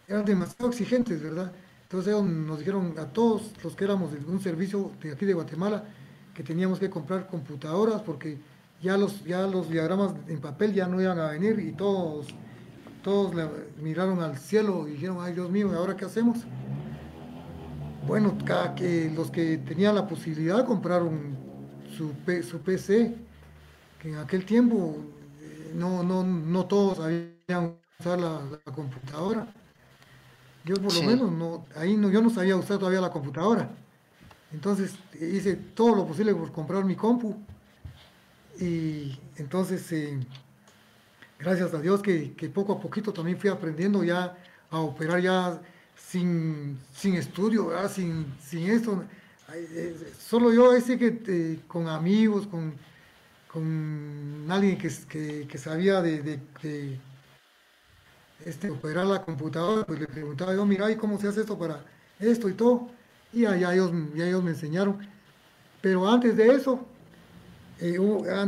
[0.06, 1.52] eran demasiado exigentes, ¿verdad?
[1.82, 5.34] Entonces ellos nos dijeron a todos los que éramos de un servicio de aquí de
[5.34, 5.84] Guatemala
[6.34, 8.38] que teníamos que comprar computadoras porque
[8.80, 12.26] ya los, ya los diagramas en papel ya no iban a venir y todos,
[13.02, 13.34] todos
[13.80, 16.38] miraron al cielo y dijeron, ay Dios mío, ¿y ahora qué hacemos?
[18.06, 21.43] Bueno, cada que los que tenían la posibilidad compraron
[21.96, 22.12] su,
[22.48, 23.14] su PC,
[24.00, 24.98] que en aquel tiempo
[25.74, 28.40] no, no, no todos sabían usar la,
[28.74, 29.46] computadora.
[30.64, 33.68] Yo por lo menos, no, ahí no, yo no sabía usar todavía la computadora.
[34.52, 37.36] Entonces hice todo lo posible por comprar mi compu.
[38.58, 40.18] Y entonces, eh,
[41.38, 44.36] gracias a Dios que, poco a poquito también fui aprendiendo ya
[44.70, 45.60] a operar ya
[45.96, 49.04] sin, sin estudio, Sin, sin esto.
[49.52, 52.74] Eh, solo yo, ese que eh, con amigos, con
[53.54, 56.40] con alguien que, que, sabía de,
[58.44, 61.84] este, operar la computadora, pues le preguntaba yo, mira, ¿y cómo se hace esto para
[62.18, 62.88] esto y todo?
[63.32, 64.98] Y allá ellos, ya ellos me enseñaron.
[65.80, 66.84] Pero antes de eso,
[67.78, 67.96] eh,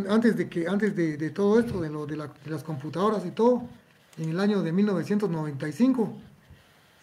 [0.09, 3.63] antes de que antes de, todo esto, de, lo, de, las computadoras y todo,
[4.19, 6.13] en el año de 1995,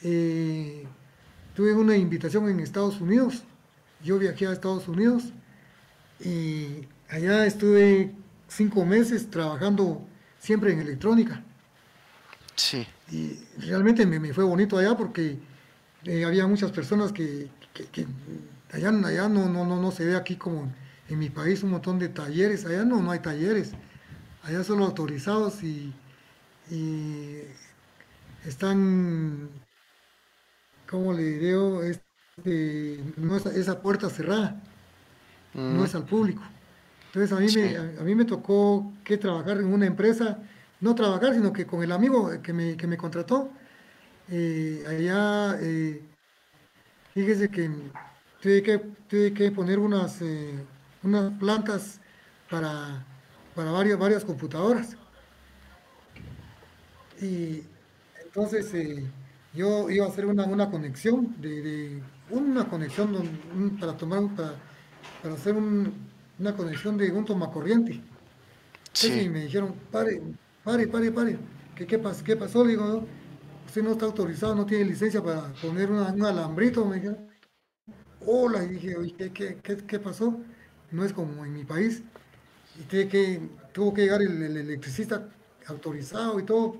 [0.02, 0.86] eh,
[1.56, 3.44] tuve una invitación en Estados Unidos.
[4.04, 5.34] Yo viajé a Estados Unidos
[6.20, 8.12] y Allá estuve
[8.48, 10.02] cinco meses trabajando
[10.40, 11.44] siempre en electrónica.
[12.56, 12.88] Sí.
[13.12, 15.38] Y realmente me, fue bonito allá porque
[16.06, 17.50] eh, había muchas personas que,
[18.72, 20.74] allá, allá no, no, no, no se ve aquí como
[21.08, 22.66] en mi país un montón de talleres.
[22.66, 23.74] Allá no, no hay talleres.
[24.42, 25.94] Allá solo autorizados y,
[28.44, 29.50] están,
[30.90, 31.84] ¿cómo le digo?
[31.84, 32.13] Este,
[33.18, 34.62] no es, esa puerta cerrada,
[35.54, 35.86] no mm.
[35.86, 36.42] es al público.
[37.08, 40.40] Entonces a mí, me, a, mí me tocó que trabajar en una empresa,
[40.82, 43.52] no trabajar, sino que con el amigo que me, que me contrató,
[44.30, 46.02] eh, allá, eh,
[47.14, 47.70] fíjese que
[48.42, 50.56] tuve que, tuve que poner unas, eh,
[51.04, 52.00] unas plantas
[52.50, 53.06] para,
[53.54, 54.98] para varias, varias computadoras.
[57.22, 57.64] Y
[58.26, 58.74] entonces
[59.54, 63.14] yo iba a hacer una, una conexión, de, una conexión
[63.80, 64.56] para tomar, para,
[65.22, 65.94] para hacer un,
[66.40, 68.02] una conexión de un tomacorriente.
[68.94, 69.22] Sí.
[69.22, 70.22] Y me dijeron, pare,
[70.64, 71.38] pare, pare, pare.
[71.76, 72.64] ¿Qué, qué, qué pasó?
[72.64, 73.06] Digo,
[73.66, 76.86] usted no está autorizado, no tiene licencia para poner un alambrito.
[76.86, 77.28] Me dijeron,
[78.26, 80.40] hola, y dije, ¿qué, qué, qué, pasó?
[80.92, 82.04] No es como en mi país.
[82.80, 85.28] Y tuve que, tuvo que llegar el, electricista
[85.68, 86.78] autorizado y todo.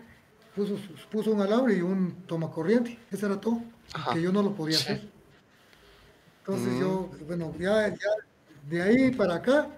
[0.56, 0.78] Puso,
[1.12, 3.00] puso un alambre y un tomacorriente.
[3.12, 3.62] Eso era todo.
[4.14, 5.13] Que yo no lo podía hacer.
[6.46, 7.26] Entonces yo, mm.
[7.26, 8.10] bueno, ya, ya
[8.70, 9.70] de ahí para acá,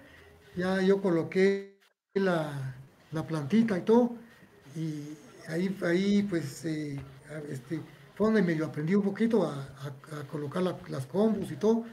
[0.56, 1.78] ya yo coloqué
[2.16, 2.74] la,
[3.28, 4.16] plantita y todo,
[4.76, 5.16] y
[5.48, 7.00] ahí, ahí pues, eh,
[7.52, 7.82] este,
[8.16, 9.70] fue donde medio aprendí un poquito a,
[10.32, 11.86] colocar las combos y todo,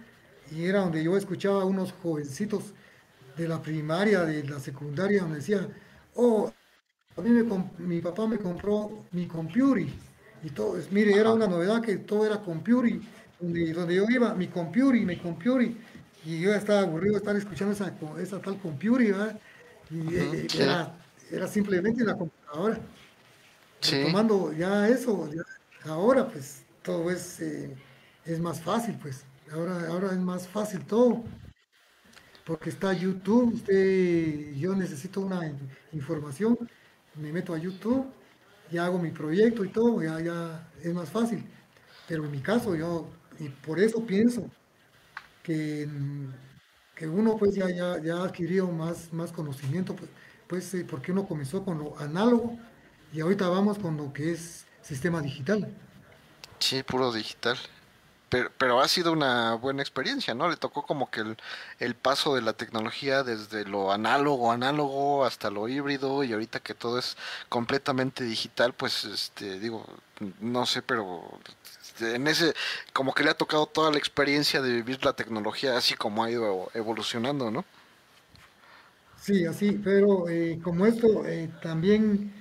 [0.50, 2.72] y era donde yo escuchaba a unos jovencitos
[3.36, 5.68] de la primaria, de la secundaria, donde decía,
[6.14, 6.50] oh,
[7.14, 7.30] a mí
[7.78, 9.86] mi papá me compró mi computer,
[10.42, 13.00] y todo, mire, era una novedad que todo era computer,
[13.42, 15.72] donde, donde yo iba, mi computer, mi computer,
[16.24, 19.40] y yo estaba aburrido de estar escuchando esa, esa tal computer, ¿verdad?
[19.90, 20.94] Y eh, era,
[21.30, 22.78] era, simplemente la computadora.
[23.80, 24.02] Sí.
[24.04, 25.28] Tomando ya eso,
[25.84, 27.76] ahora pues todo es, eh,
[28.24, 29.24] es más fácil, pues.
[29.52, 31.24] Ahora, ahora es más fácil todo.
[32.46, 35.52] Porque está YouTube, usted, yo necesito una
[35.92, 36.56] información,
[37.16, 38.06] me meto a YouTube
[38.72, 41.44] ya hago mi proyecto y todo, ya, ya es más fácil.
[42.08, 43.06] Pero en mi caso yo,
[43.42, 44.48] y por eso pienso
[45.42, 45.88] que,
[46.94, 50.10] que uno pues ya, ya, ya ha adquirido más, más conocimiento, pues,
[50.46, 52.56] pues eh, porque uno comenzó con lo análogo
[53.12, 55.68] y ahorita vamos con lo que es sistema digital.
[56.60, 57.58] Sí, puro digital.
[58.28, 60.48] Pero, pero, ha sido una buena experiencia, ¿no?
[60.48, 61.36] Le tocó como que el,
[61.80, 66.72] el, paso de la tecnología desde lo análogo, análogo hasta lo híbrido y ahorita que
[66.72, 67.18] todo es
[67.50, 69.84] completamente digital, pues, este, digo,
[70.40, 71.22] no sé, pero
[72.02, 72.54] en ese,
[72.92, 76.30] como que le ha tocado toda la experiencia de vivir la tecnología así como ha
[76.30, 77.64] ido evolucionando, ¿no?
[79.16, 82.32] Sí, así, pero eh, como esto eh, también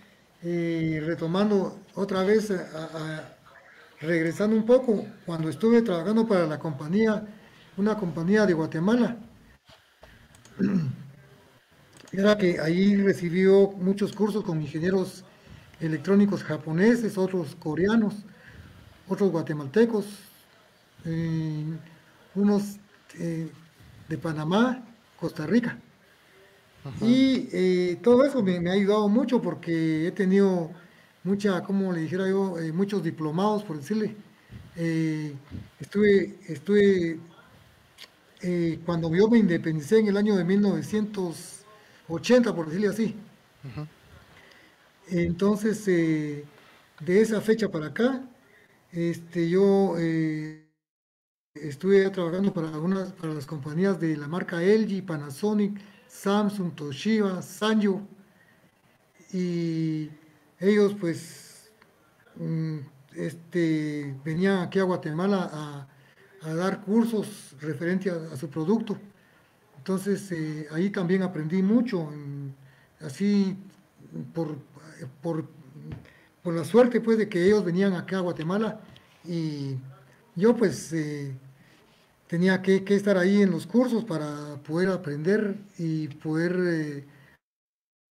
[0.41, 3.38] eh, retomando otra vez a, a
[4.00, 7.28] regresando un poco, cuando estuve trabajando para la compañía,
[7.78, 9.17] una compañía de Guatemala,
[12.12, 15.24] era que ahí recibió muchos cursos con ingenieros
[15.80, 18.26] electrónicos japoneses, otros coreanos,
[19.12, 20.06] otros guatemaltecos,
[21.04, 21.65] eh,
[22.34, 22.78] unos
[23.19, 23.50] eh,
[24.08, 24.82] de Panamá,
[25.19, 25.78] Costa Rica.
[26.86, 27.06] Ajá.
[27.06, 30.71] Y eh, todo eso me, me, ha ayudado mucho porque he tenido
[31.26, 34.15] mucha, como le dijera yo, muchos diplomados, por decirle.
[35.80, 37.19] Estuve, estuve
[38.86, 43.15] cuando yo me independicé en el año de 1980, por decirle así.
[45.10, 46.45] Entonces, de
[47.06, 48.24] esa fecha para acá,
[48.91, 49.95] este, yo
[51.54, 58.01] estuve trabajando para, algunas, para las compañías de la marca LG, Panasonic, Samsung, Toshiba, Sanyo,
[59.34, 60.10] y
[60.60, 61.71] ellos pues
[62.36, 62.77] mm,
[63.15, 65.88] este, venían aquí a Guatemala a,
[66.54, 68.97] dar cursos referentes a, su producto.
[69.77, 72.10] Entonces eh, ahí también aprendí mucho,
[72.99, 73.56] así
[74.34, 74.58] por,
[76.43, 78.80] por, la suerte pues de que ellos venían acá a Guatemala
[79.25, 79.75] y
[80.36, 81.36] yo pues eh,
[82.27, 87.06] tenía que, estar ahí en los cursos para poder aprender y poder eh,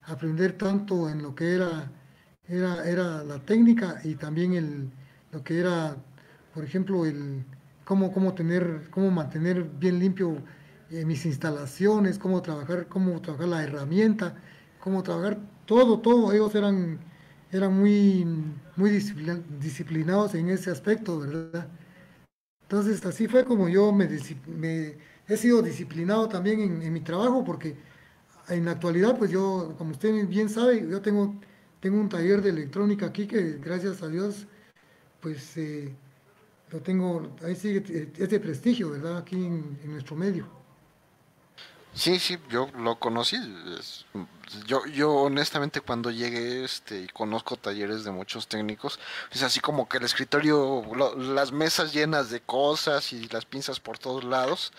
[0.02, 1.90] aprender tanto en lo que era
[2.48, 4.90] era, era la técnica y también el,
[5.32, 5.96] lo que era,
[6.54, 7.44] por ejemplo, el
[7.84, 10.38] cómo, cómo tener, cómo mantener bien limpio
[10.90, 14.34] eh, mis instalaciones, cómo trabajar, cómo trabajar la herramienta,
[14.80, 16.32] cómo trabajar todo, todo.
[16.32, 16.98] Ellos eran,
[17.52, 18.26] eran muy,
[18.76, 21.68] muy disciplinados en ese aspecto, ¿verdad?
[22.62, 24.08] Entonces así fue como yo me,
[25.26, 27.76] he sido disciplinado también en, mi trabajo porque
[28.48, 31.34] en la actualidad, pues yo, como usted bien sabe, yo tengo
[31.80, 34.46] tengo un taller de electrónica aquí que gracias a Dios,
[35.20, 35.94] pues eh,
[36.70, 39.18] lo tengo, ahí sigue, es de prestigio, ¿verdad?
[39.18, 40.58] Aquí en nuestro medio.
[41.98, 43.36] Sí, sí, yo lo conocí.
[43.76, 44.06] Es,
[44.66, 49.00] yo, yo honestamente cuando llegué este, y conozco talleres de muchos técnicos,
[49.32, 53.80] es así como que el escritorio, lo, las mesas llenas de cosas y las pinzas
[53.80, 54.72] por todos lados.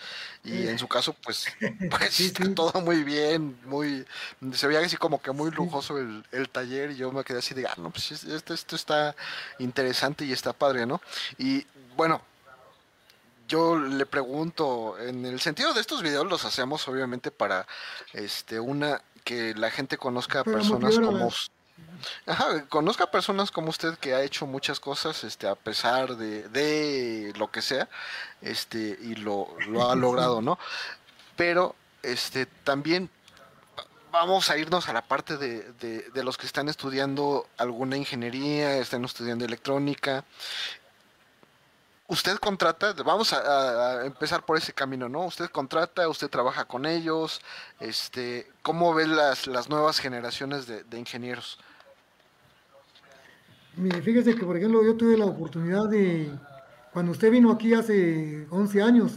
[0.44, 1.44] Y en su caso, pues,
[1.90, 2.54] pues sí, está sí.
[2.54, 4.06] todo muy bien, muy,
[4.54, 7.52] se veía así como que muy lujoso el, el taller y yo me quedé así
[7.54, 9.14] de, ah, no, pues esto, esto está
[9.58, 11.02] interesante y está padre, ¿no?
[11.36, 12.22] Y bueno,
[13.50, 17.66] yo le pregunto, en el sentido de estos videos los hacemos obviamente para
[18.12, 21.30] este una que la gente conozca a personas como
[22.26, 27.32] Ajá, conozca personas como usted que ha hecho muchas cosas, este, a pesar de, de
[27.36, 27.88] lo que sea,
[28.40, 30.58] este, y lo, lo ha logrado, ¿no?
[31.36, 33.10] Pero, este, también
[34.12, 38.76] vamos a irnos a la parte de, de, de, los que están estudiando alguna ingeniería,
[38.76, 40.24] están estudiando electrónica,
[42.10, 45.26] usted contrata, vamos a, a, empezar por ese camino, ¿no?
[45.26, 47.40] Usted contrata, usted trabaja con ellos,
[47.78, 51.58] este, ¿cómo ve las, las nuevas generaciones de, de, ingenieros?
[53.76, 56.36] Mire, fíjese que, por ejemplo, yo tuve la oportunidad de,
[56.92, 59.12] cuando usted vino aquí hace 11 años,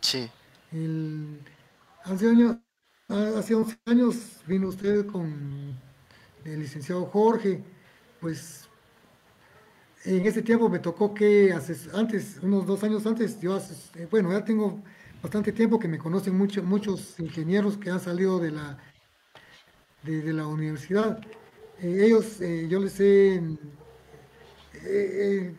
[0.00, 0.30] sí.
[0.72, 1.38] El,
[2.04, 2.56] hace, años,
[3.08, 4.16] hace 11 años
[4.46, 5.78] vino usted con
[6.44, 7.62] el licenciado Jorge,
[8.20, 8.65] pues
[10.06, 11.52] en ese tiempo me tocó que
[11.92, 14.80] antes, unos dos años antes, yo, eh, bueno, ya tengo
[15.20, 18.78] bastante tiempo que me conocen mucho, muchos ingenieros que han salido de la,
[20.04, 21.18] de, la universidad.
[21.80, 23.42] Eh, ellos, eh, yo les he,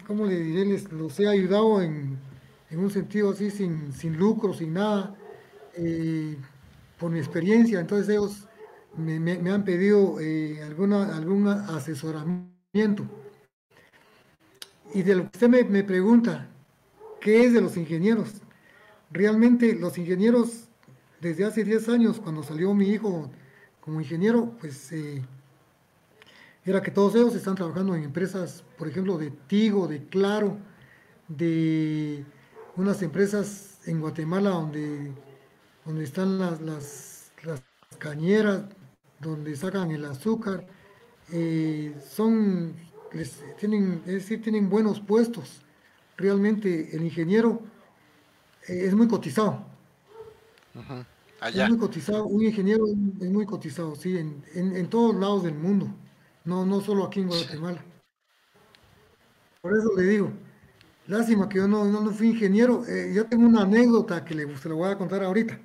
[0.07, 0.65] ¿cómo diré?
[0.65, 2.17] Les, los he ayudado en,
[2.69, 5.13] en un sentido así, sin, sin lucro, sin nada,
[6.97, 7.81] por mi experiencia.
[7.81, 8.47] Entonces ellos
[8.95, 10.17] me, me, me han pedido
[10.65, 13.05] alguna, algún asesoramiento
[14.93, 16.47] y de lo que usted me, pregunta,
[17.21, 18.41] ¿qué es de los ingenieros?
[19.11, 20.69] Realmente los ingenieros,
[21.21, 23.29] desde hace 10 años, cuando salió mi hijo
[23.81, 25.23] como ingeniero, pues eh,
[26.65, 30.57] era que todos ellos están trabajando en empresas, por ejemplo, de Tigo, de Claro,
[31.27, 32.25] de
[32.75, 35.11] unas empresas en Guatemala donde,
[35.85, 37.61] donde están las, las, las
[37.97, 38.63] cañeras,
[39.19, 40.67] donde sacan el azúcar,
[41.31, 42.73] eh, son,
[43.59, 45.61] tienen, es decir, tienen buenos puestos.
[46.17, 47.61] Realmente el ingeniero
[48.67, 49.65] eh, es muy cotizado.
[51.41, 55.87] Es muy cotizado, un ingeniero es muy cotizado, sí, en, en, todos lados del mundo,
[56.43, 57.83] no, no solo aquí en Guatemala.
[59.61, 60.31] Por eso le digo,
[61.07, 62.85] lástima que yo no, no, fui ingeniero.
[62.87, 65.59] Eh, yo tengo una anécdota que le, se la voy a contar ahorita.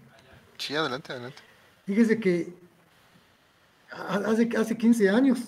[0.58, 1.42] Sí, adelante, adelante.
[1.86, 2.54] Fíjese que
[3.90, 5.38] hace, hace 15 años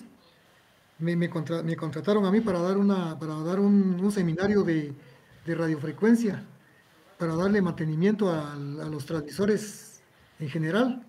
[0.99, 4.93] me, me, contrataron a mí para dar, una, para dar un, seminario de,
[5.45, 6.43] radiofrecuencia,
[7.17, 10.01] para darle mantenimiento a, los transmisores
[10.39, 11.05] en general.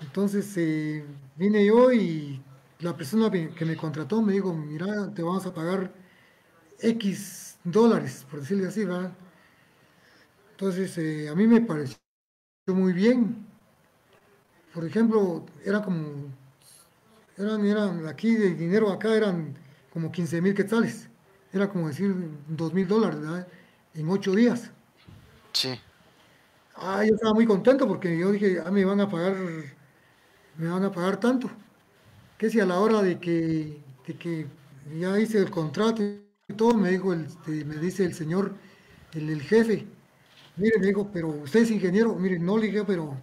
[0.00, 1.04] Entonces eh,
[1.36, 2.42] vine yo y
[2.80, 5.92] la persona que me contrató me dijo, mira, te vamos a pagar
[6.80, 9.12] X dólares, por decirle así, ¿verdad?
[10.52, 11.96] Entonces eh, a mí me pareció
[12.68, 13.46] muy bien.
[14.72, 16.30] Por ejemplo, era como
[17.38, 19.56] eran, eran aquí de dinero acá eran
[19.92, 21.08] como 15 mil quetzales.
[21.52, 22.14] Era como decir
[22.48, 23.20] 2 mil dólares,
[23.94, 24.70] En ocho días.
[25.52, 25.80] Sí.
[26.74, 29.34] Ah, yo estaba muy contento porque yo dije, ah, me van a pagar,
[30.56, 31.50] me van a pagar tanto.
[32.38, 33.82] Que si a la hora de que,
[34.18, 34.46] que
[34.98, 38.54] ya hice el contrato y todo, me dijo el, este, me dice el señor,
[39.12, 39.86] el, el jefe,
[40.56, 43.16] mire, me dijo, pero usted es ingeniero, mire, no le dije, pero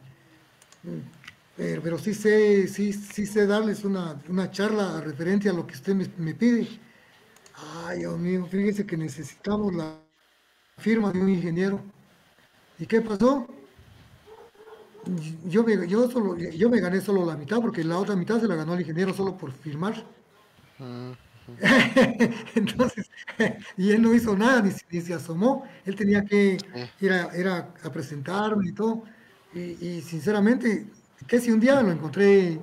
[1.56, 4.20] pero, sí sé, sí, sí sé darles una,
[4.52, 6.68] charla referente a lo que usted me, pide.
[7.86, 10.00] Ay, Dios mío, fíjese que necesitamos la
[10.78, 11.80] firma de un ingeniero.
[12.80, 13.48] ¿Y qué pasó?
[15.46, 18.48] Yo me, yo, solo, yo me gané solo la mitad, porque la otra mitad se
[18.48, 20.04] la ganó el ingeniero solo por firmar.
[22.56, 23.12] Entonces,
[23.78, 25.66] y él no hizo nada, ni, se asomó.
[25.86, 26.58] Él tenía que
[27.00, 29.04] ir a, a, presentarme y todo.
[29.54, 30.88] y sinceramente,
[31.28, 32.60] que si un día lo encontré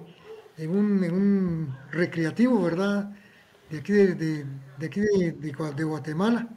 [0.56, 3.10] en un, recreativo, ¿verdad?
[3.70, 4.46] De aquí de,
[4.84, 6.48] aquí de, Guatemala.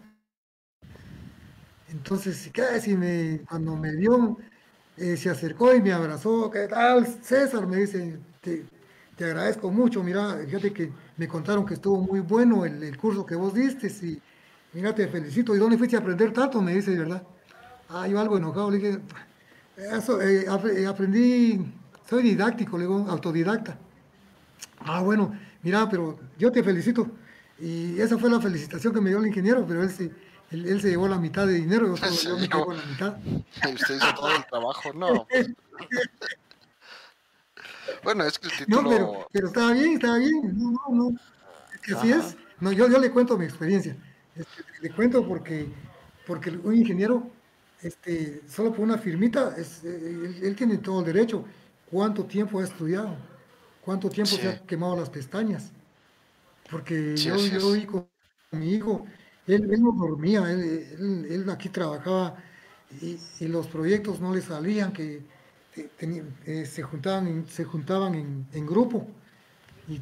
[1.89, 4.38] Entonces, ¿qué si me, cuando me vio,
[4.97, 7.68] eh, se acercó y me abrazó, ¿qué tal, César?
[7.68, 8.66] Me dice, te,
[9.24, 13.36] agradezco mucho, mira, fíjate que me contaron que estuvo muy bueno el, el, curso que
[13.36, 14.22] vos diste y
[14.74, 15.56] mira, te felicito.
[15.56, 16.62] ¿Y dónde fuiste a aprender tanto?
[16.62, 17.24] Me dice, ¿verdad?
[17.89, 18.99] Ah, yo algo enojado, le dije,
[19.78, 21.64] eso, eh, eh, aprendí
[22.10, 23.78] soy didáctico, le digo, autodidacta.
[24.80, 27.10] Ah, bueno, mira, pero yo te felicito.
[27.60, 30.12] Y esa fue la felicitación que me dio el ingeniero, pero él se,
[30.51, 33.18] él, se llevó la mitad de dinero, yo, solo, yo me llevo la mitad.
[33.74, 35.28] Usted hizo todo el trabajo, no.
[38.04, 38.82] bueno, es que el título...
[38.82, 40.58] No, pero, pero estaba bien, estaba bien.
[40.58, 41.20] No, no, no.
[41.74, 42.38] Es que así es.
[42.60, 43.95] No, yo, yo le cuento mi experiencia.
[44.36, 45.68] Este, le cuento porque,
[46.26, 47.30] porque un ingeniero,
[47.82, 51.45] este, solo por una firmita, es, él, él tiene todo el derecho
[51.90, 53.16] cuánto tiempo ha estudiado,
[53.82, 55.72] cuánto tiempo se ha quemado las pestañas.
[56.70, 58.08] Porque yo, yo vi con
[58.52, 59.06] mi hijo,
[59.48, 62.36] él, no dormía, él, aquí trabajaba
[63.02, 65.22] y, los proyectos no le salían, que
[65.76, 69.08] eh, se juntaban, se juntaban en, grupo
[69.88, 70.00] y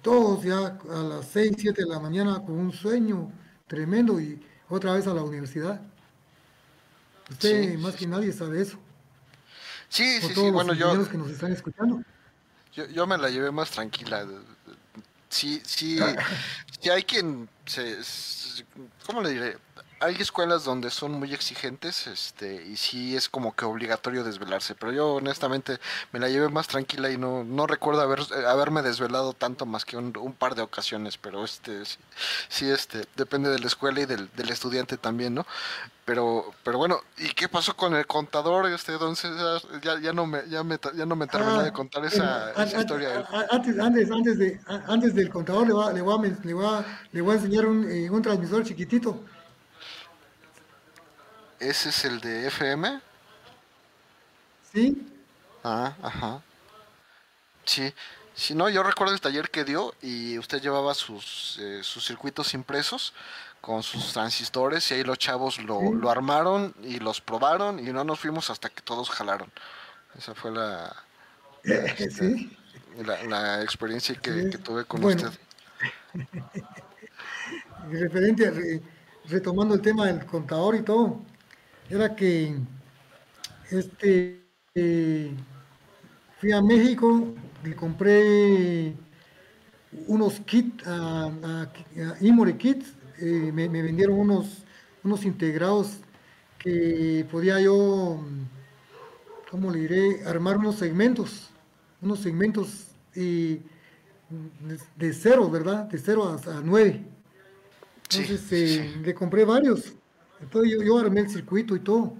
[0.00, 3.30] todos ya a las 6, 7 de la mañana con un sueño
[3.66, 5.80] tremendo y otra vez a la universidad.
[7.30, 8.78] Usted más que nadie sabe eso.
[9.92, 11.06] Sí, sí, sí, bueno, yo...
[11.06, 12.02] que nos están escuchando.
[12.72, 14.26] Yo, yo me la llevé más tranquila.
[15.28, 15.98] Sí, sí,
[16.80, 17.98] sí hay quien se...
[19.04, 19.58] ¿Cómo le diré?
[20.02, 24.90] Hay escuelas donde son muy exigentes este y sí es como que obligatorio desvelarse pero
[24.90, 25.78] yo honestamente
[26.12, 29.96] me la llevé más tranquila y no, no recuerdo haber, haberme desvelado tanto más que
[29.96, 31.84] un, par de ocasiones pero este
[32.48, 35.46] sí, este depende de la escuela y del, estudiante también no
[36.04, 39.30] pero pero bueno y qué pasó con el contador este entonces
[39.82, 43.24] ya, ya no me ya me ya no me terminé de ah, contar esa, historia
[43.52, 47.20] antes antes antes de antes del contador le va le voy a, le voy le
[47.20, 49.24] voy a enseñar un, eh, un transmisor chiquitito
[51.62, 53.00] ¿Ese es el de FM?
[54.72, 55.06] Sí.
[55.62, 56.42] Ah, ajá.
[57.64, 57.94] Sí.
[58.34, 62.54] Si no, yo recuerdo el taller que dio y usted llevaba sus, eh, sus circuitos
[62.54, 63.14] impresos
[63.60, 68.02] con sus transistores y ahí los chavos lo, lo, armaron y los probaron y no
[68.02, 69.52] nos fuimos hasta que todos jalaron.
[70.18, 70.92] Esa fue la,
[71.62, 72.50] este,
[73.28, 75.30] la, experiencia que, tuve con usted.
[77.88, 78.82] Referente,
[79.26, 81.20] retomando el tema del contador y todo,
[81.92, 82.54] era que
[83.70, 84.42] este,
[84.74, 85.30] eh,
[86.40, 88.94] fui a México, le compré
[90.06, 91.72] unos kits, a, a,
[92.56, 94.64] Kits, eh, me, vendieron unos,
[95.04, 95.98] unos integrados
[96.58, 98.24] que podía yo,
[99.50, 101.50] ¿cómo le diré?, armar unos segmentos,
[102.00, 103.60] unos segmentos y
[104.96, 105.84] de, cero, ¿verdad?
[105.84, 107.04] De cero a, nueve.
[108.10, 109.94] Entonces eh, le compré varios.
[110.42, 112.14] Entonces yo, armé el circuito y todo.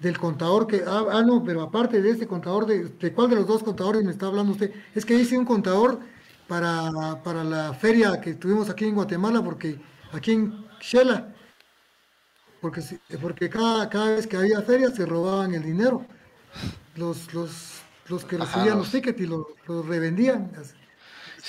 [0.00, 3.36] Del contador que, ah, ah, no, pero aparte de ese contador, de, ¿de cuál de
[3.36, 4.72] los dos contadores me está hablando usted?
[4.94, 6.00] Es que hice un contador
[6.48, 9.80] para, para la feria que tuvimos aquí en Guatemala, porque
[10.12, 11.32] aquí en Shela,
[12.60, 12.82] porque,
[13.20, 16.06] porque cada, cada vez que había feria se robaban el dinero.
[16.96, 20.50] Los, los, los que recibían los tickets y los, los revendían.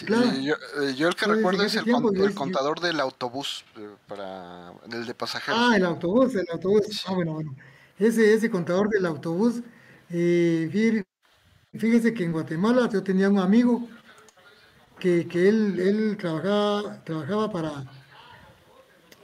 [0.03, 0.33] Claro.
[0.39, 5.05] yo, eh, yo, el que recuerdo es el, el contador del autobús, eh, para el
[5.05, 5.59] de pasajeros.
[5.61, 7.03] Ah, el autobús, el autobús.
[7.07, 7.55] Ah, bueno, bueno.
[7.97, 9.61] Ese, ese contador del autobús,
[10.09, 11.03] eh,
[11.73, 13.87] fíjese que en Guatemala yo tenía un amigo
[14.99, 17.83] que, que él, él trabajaba, trabajaba para,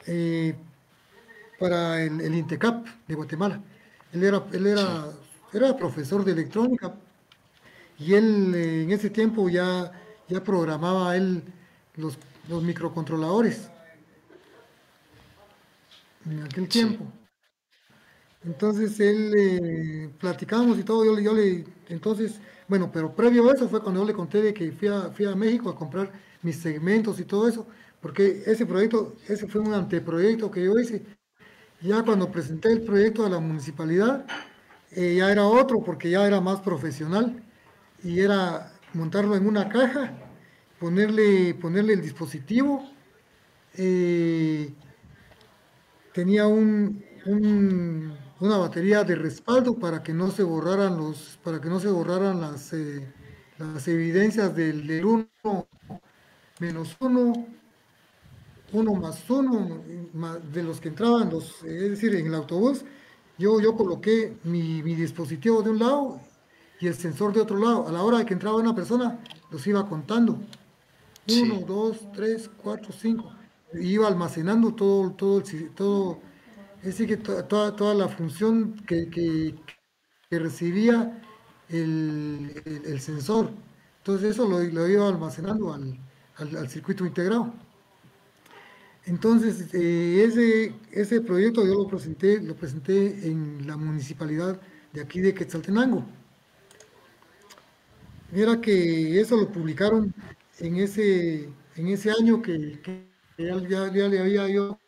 [0.08, 0.56] eh,
[1.60, 3.62] para el, el, INTECAP de Guatemala.
[4.14, 5.08] Él era, él era,
[5.54, 6.94] era profesor de electrónica
[7.98, 9.92] y él eh, en ese tiempo ya,
[10.32, 11.44] ya programaba él
[11.96, 12.18] los,
[12.48, 13.70] los microcontroladores
[16.26, 17.06] en aquel tiempo.
[18.44, 22.40] Entonces él eh, platicamos y todo, yo, yo le, entonces
[22.72, 25.26] bueno, pero previo a eso fue cuando yo le conté de que fui a, fui
[25.26, 26.10] a México a comprar
[26.42, 27.68] mis segmentos y todo eso,
[28.00, 31.06] porque ese proyecto, ese fue un anteproyecto que yo hice.
[31.82, 34.26] Ya cuando presenté el proyecto a la municipalidad,
[34.92, 37.44] eh, ya era otro, porque ya era más profesional,
[38.04, 40.14] y era montarlo en una caja,
[40.80, 42.90] ponerle, ponerle el dispositivo,
[43.76, 44.74] eh,
[46.14, 51.70] tenía un, un una batería de respaldo para que no se borraran los, para que
[51.70, 53.08] no se borraran las, eh,
[53.60, 55.28] las evidencias del, 1
[56.60, 57.48] menos 1,
[58.74, 59.84] 1 más 1,
[60.52, 62.84] de los que entraban, los, es decir, en el autobús,
[63.38, 66.20] yo, yo coloqué mi, dispositivo de un lado
[66.82, 67.88] y el sensor de otro lado.
[67.88, 69.20] A la hora de que entraba una persona,
[69.52, 70.40] los iba contando.
[71.30, 73.32] 1, 2, 3, 4, 5.
[73.76, 75.44] Iba almacenando todo, todo,
[75.76, 76.20] todo
[76.80, 79.56] es decir, que toda, toda la función que, que,
[80.32, 81.22] recibía
[81.70, 83.52] el, sensor.
[84.00, 86.00] Entonces eso lo, lo iba almacenando al,
[86.38, 87.54] al, circuito integrado.
[89.06, 94.60] Entonces, eh, ese, ese proyecto yo lo presenté, lo presenté en la municipalidad
[94.94, 96.04] de aquí de Quetzaltenango.
[98.32, 100.14] Mira que eso lo publicaron
[100.60, 102.80] en ese, en ese año que,
[103.38, 104.80] ya, ya, le había yo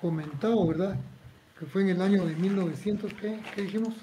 [0.00, 0.96] comentado, ¿verdad?
[1.58, 3.94] Que fue en el año de 1900, ¿qué, ¿Qué dijimos?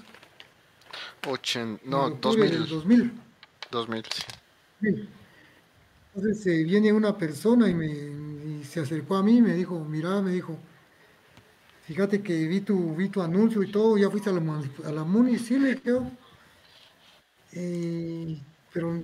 [1.84, 2.66] no, 2000.
[2.68, 3.12] 2000.
[3.70, 4.02] 2000,
[4.80, 5.08] sí.
[6.14, 10.20] Entonces eh, viene una persona y, me, se acercó a mí y me dijo, mira,
[10.20, 10.58] me dijo,
[11.86, 15.04] fíjate que vi tu, vi tu anuncio y todo, ya fuiste a la, a la
[15.04, 16.10] MUNI, sí, le quedó.
[17.52, 18.38] Eh,
[18.72, 19.02] pero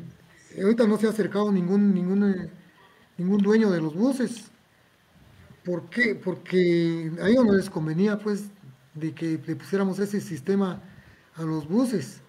[0.62, 2.50] ahorita no se ha acercado ningún, ningún, eh,
[3.18, 4.50] ningún dueño de los buses.
[5.64, 6.14] ¿Por qué?
[6.14, 8.44] Porque a ellos no les convenía, pues,
[8.94, 10.82] de que le pusiéramos ese sistema
[11.36, 12.20] a los buses,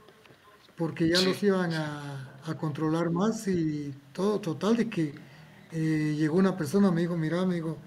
[0.77, 5.15] porque ya los iban a, controlar más y todo, total, de que
[5.71, 7.77] eh, llegó una persona, me dijo, mira, me dijo,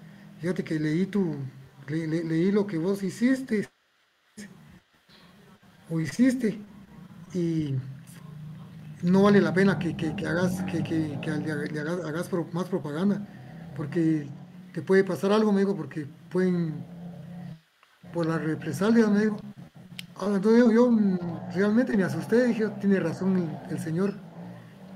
[0.40, 1.36] fíjate que leí tu,
[1.86, 3.68] leí lo que vos hiciste,
[5.90, 6.59] o hiciste,
[7.34, 7.74] y
[9.03, 9.94] no vale la pena que,
[10.26, 13.26] hagas, que, que, hagas más propaganda,
[13.76, 14.28] porque
[14.72, 16.84] te puede pasar algo, me dijo, porque pueden,
[18.12, 19.36] por la represalia, me dijo.
[20.20, 21.18] Ah, entonces yo, mm,
[21.55, 24.14] realmente me asusté, dije, tiene razón el, señor.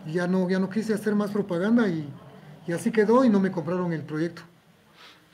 [0.04, 2.12] Y ya no, ya no quise hacer más propaganda y,
[2.72, 4.42] así quedó y no me compraron el proyecto.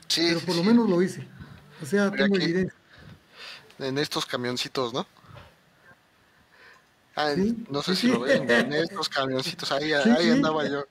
[0.09, 1.27] Sí, Pero por lo menos lo hice.
[1.83, 2.75] O sea, tengo evidencia.
[3.79, 5.07] En estos camioncitos, ¿no?
[7.21, 7.35] Ah,
[7.69, 10.87] no sé si lo ven, en estos camioncitos, ahí, ahí andaba yo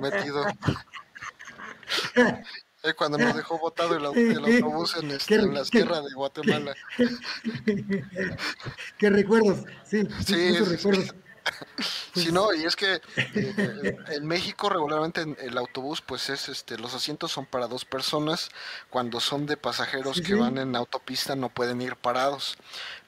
[0.00, 0.44] metido.
[2.84, 6.74] Eh, cuando nos dejó botado el, autobús en, este, en la sierra de Guatemala.
[8.98, 11.14] Qué, recuerdos, sí, sí recuerdos.
[12.14, 16.94] Sí, no, y es que eh, en México regularmente el autobús, pues es, este, los
[16.94, 18.50] asientos son para dos personas.
[18.90, 22.56] Cuando son de pasajeros que van en autopista no pueden ir parados.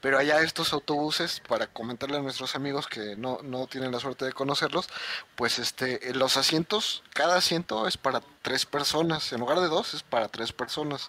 [0.01, 4.24] Pero allá estos autobuses, para comentarle a nuestros amigos que no, no tienen la suerte
[4.24, 4.89] de conocerlos,
[5.37, 9.32] pues este, los asientos, cada asiento es para tres personas.
[9.32, 11.09] En lugar de dos es para tres personas.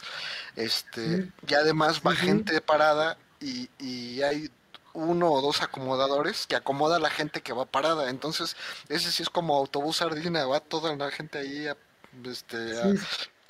[0.56, 4.50] Este, y además va gente parada y, y hay
[4.96, 8.10] uno o dos acomodadores que acomoda a la gente que va parada.
[8.10, 8.56] Entonces,
[8.90, 11.68] ese sí es como autobús sardina, va toda la gente ahí
[12.26, 12.74] este,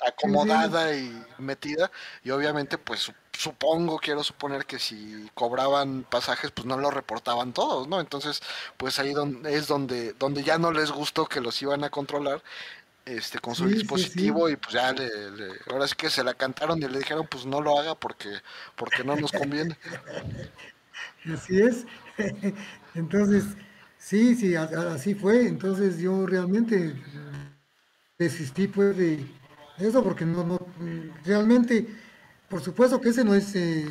[0.06, 1.90] acomodada y metida.
[2.24, 7.88] Y obviamente, pues supongo, quiero suponer que si cobraban pasajes, pues no lo reportaban todos,
[7.88, 8.00] ¿no?
[8.00, 8.42] Entonces,
[8.76, 12.42] pues ahí donde, es donde, donde ya no les gustó que los iban a controlar
[13.04, 15.08] este con su dispositivo y pues ya le,
[15.70, 18.28] ahora sí que se la cantaron y le dijeron pues no lo haga porque
[18.74, 19.78] porque no nos conviene
[21.32, 21.86] así es
[22.94, 23.44] entonces
[23.98, 26.94] sí sí así fue entonces yo realmente
[28.18, 29.24] desistí pues de
[29.78, 30.58] eso porque no no
[31.24, 31.86] realmente
[32.48, 33.86] por supuesto que ese no es eh,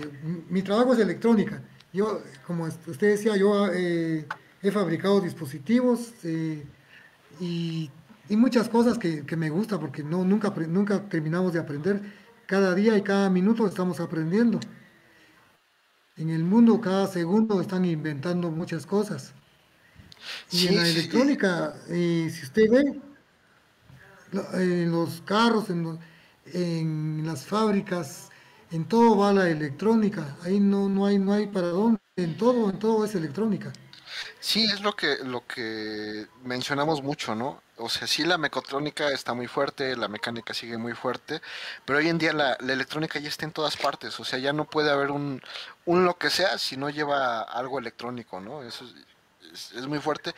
[0.50, 1.62] mi trabajo es electrónica
[1.94, 4.26] yo como usted decía yo eh,
[4.62, 6.64] he fabricado dispositivos eh,
[7.40, 7.90] y
[8.28, 12.02] y muchas cosas que, me gusta porque no, nunca, nunca terminamos de aprender.
[12.48, 14.60] Cada día y cada minuto estamos aprendiendo.
[16.18, 19.34] En el mundo cada segundo están inventando muchas cosas.
[20.52, 23.02] Y en la electrónica, eh, si usted ve,
[24.54, 26.00] en los carros, en,
[26.54, 28.30] en, las fábricas,
[28.72, 30.38] en todo va la electrónica.
[30.44, 32.00] Ahí no, no, hay, no hay para dónde.
[32.16, 33.74] En todo, en todo es electrónica.
[34.40, 37.62] Sí, es lo que, lo que mencionamos mucho, ¿no?
[37.78, 41.42] O sea, sí la mecatrónica está muy fuerte, la mecánica sigue muy fuerte,
[41.84, 44.64] pero hoy en día la, electrónica ya está en todas partes, o sea, ya no
[44.64, 45.42] puede haber un,
[45.86, 48.64] un lo que sea si no lleva algo electrónico, ¿no?
[48.64, 48.86] Eso
[49.54, 50.34] es, muy fuerte.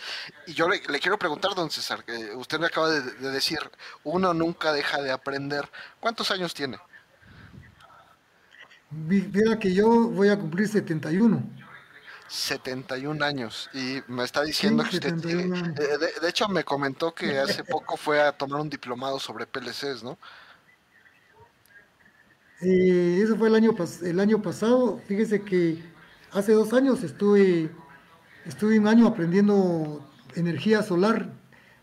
[0.45, 3.59] Y yo le, quiero preguntar, don César, que usted me acaba de, de decir,
[4.03, 5.69] uno nunca deja de aprender.
[5.99, 6.77] ¿Cuántos años tiene?
[8.89, 11.41] Mira que yo voy a cumplir 71.
[12.27, 17.63] 71 años y me está diciendo que usted eh, de, hecho me comentó que hace
[17.63, 20.17] poco fue a tomar un diplomado sobre PLCs, ¿no?
[22.62, 24.99] Eh, eso fue el año el año pasado.
[25.08, 25.84] Fíjese que
[26.32, 27.70] hace dos años estuve
[28.45, 30.03] estuve un año aprendiendo
[30.36, 31.32] energía solar.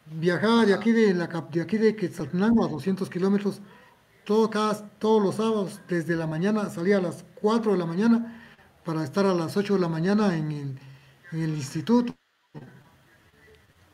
[0.06, 3.60] Viajaba de aquí de la de aquí de Quetzaltenango a 200 kilómetros
[4.24, 4.50] todo,
[4.98, 8.42] todos los sábados desde la mañana salía a las 4 de la mañana
[8.84, 10.78] para estar a las 8 de la mañana en el,
[11.32, 12.14] en el instituto.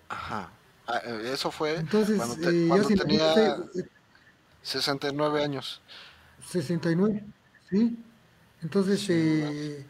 [0.09, 0.51] Ajá.
[0.87, 3.57] Ah, eh, eso fue Entonces, cuando, eh, tenía
[4.62, 5.81] 69 años.
[6.45, 7.24] 69,
[7.68, 7.99] sí.
[8.62, 9.84] Entonces, eh,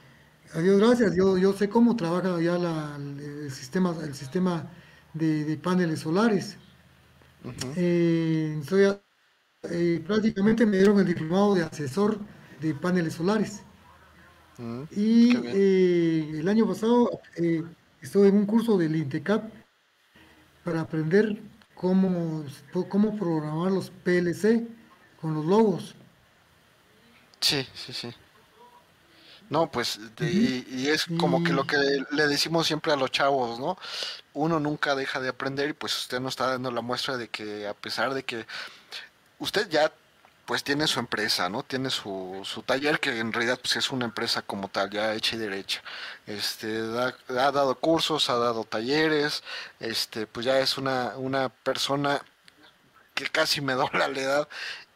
[0.55, 1.17] adiós, gracias.
[1.17, 4.71] Yo, yo sé cómo trabaja ya la, el sistema, el sistema
[5.15, 6.57] de, paneles solares.
[7.77, 8.61] Eh,
[10.07, 12.19] prácticamente me dieron el diplomado de asesor
[12.61, 13.63] de paneles solares.
[14.95, 17.21] Y eh, el año pasado
[18.03, 19.51] estuve en un curso del INTECAP
[20.65, 21.41] para aprender
[21.75, 22.45] cómo,
[22.89, 24.69] cómo programar los PLC
[25.21, 25.97] con los logos.
[27.41, 28.15] Sí, sí, sí.
[29.51, 31.77] No, pues, y, es como que lo que
[32.13, 33.77] le decimos siempre a los chavos, ¿no?
[34.33, 37.67] Uno nunca deja de aprender y pues usted nos está dando la muestra de que
[37.67, 38.47] a pesar de que
[39.41, 39.93] usted ya
[40.47, 41.63] pues tiene su empresa, ¿no?
[41.65, 45.37] Tiene su, su taller que en realidad pues es una empresa como tal, ya hecha
[45.37, 45.83] y derecha.
[46.27, 49.43] Este, ha dado cursos, ha dado talleres,
[49.81, 52.23] este, pues ya es una, una persona
[53.15, 54.49] que casi me dobla la edad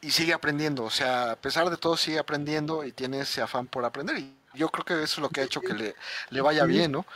[0.05, 3.67] y sigue aprendiendo, o sea, a pesar de todo sigue aprendiendo y tiene ese afán
[3.67, 5.95] por aprender y yo creo que eso es lo que ha hecho que le,
[6.31, 7.07] le vaya bien, ¿no?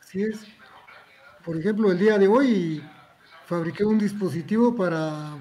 [0.00, 0.40] Así es.
[1.44, 2.82] Por ejemplo, el día de hoy
[3.46, 5.38] fabriqué un dispositivo para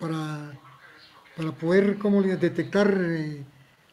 [0.00, 0.58] para,
[1.36, 3.44] para poder como detectar eh,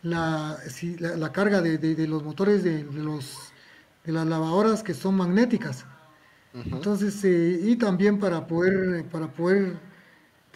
[0.02, 0.58] la,
[1.00, 3.52] la, carga de, los motores de, los,
[4.06, 5.86] de las lavadoras que son magnéticas.
[6.54, 9.78] Entonces, eh, y también para poder, para poder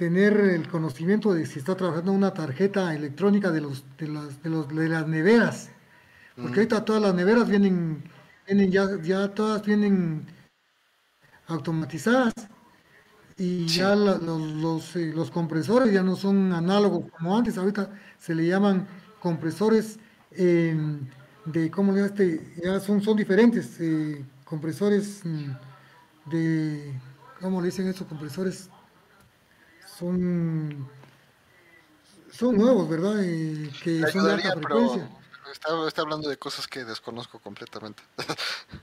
[0.02, 4.50] tener el conocimiento de si está trabajando una tarjeta electrónica de, los, de, las, de,
[4.50, 5.70] los, de las neveras.
[6.36, 8.04] Porque ahorita todas las neveras vienen,
[8.48, 10.26] vienen ya, ya todas vienen
[11.46, 12.34] automatizadas
[13.38, 18.48] y ya los, eh, los, compresores ya no son análogos como antes, ahorita se le
[18.48, 18.88] llaman
[19.20, 20.00] compresores
[20.32, 21.06] em,
[21.46, 22.56] de, ¿cómo le este?
[22.64, 25.52] Ya son, son diferentes, eh, compresores mm,
[26.32, 27.00] de,
[27.40, 28.68] ¿cómo le dicen esos compresores?
[30.02, 30.90] Son,
[32.32, 33.24] son nuevos, ¿verdad?
[33.24, 35.08] Eh, que son de alta frecuencia.
[35.54, 38.04] Está, está hablando de cosas que desconozco completamente.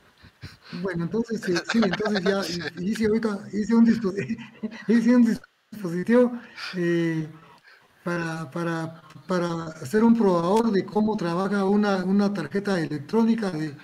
[0.83, 1.41] Bueno, entonces
[1.73, 2.43] sí, entonces ya
[2.81, 5.25] hice ahorita, hice un,
[5.73, 6.33] dispositivo,
[6.77, 7.27] eh,
[8.05, 13.75] para, para, para hacer un probador de cómo trabaja una, una tarjeta electrónica de,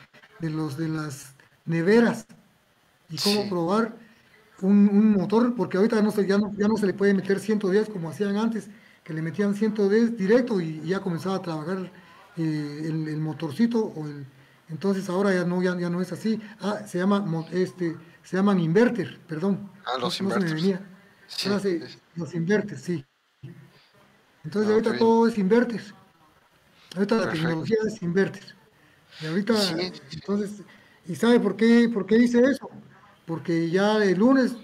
[0.41, 2.27] de, los de las neveras
[3.09, 3.97] y cómo probar
[4.65, 7.39] un, un, motor, porque ahorita no se, ya, no, ya no se le puede meter
[7.39, 8.71] 110 como hacían antes,
[9.03, 11.93] que le metían 110 directo y ya comenzaba a trabajar
[12.37, 14.27] eh, el, motorcito o el,
[14.71, 16.41] entonces ahora ya no, ya, no es así.
[16.61, 19.71] Ah, se llama este, se llaman inverter, perdón.
[19.85, 20.81] Ah, los inverters.
[21.27, 21.51] Sí,
[22.17, 23.05] los inverters, sí.
[24.45, 25.83] Entonces ah, ahorita todo es inverter.
[26.97, 28.43] Ahorita la tecnología es inverter.
[29.21, 29.55] Y ahorita,
[30.13, 30.63] entonces,
[31.07, 32.71] ¿y sabe por qué, por qué hice eso?
[33.27, 34.57] Porque ya el lunes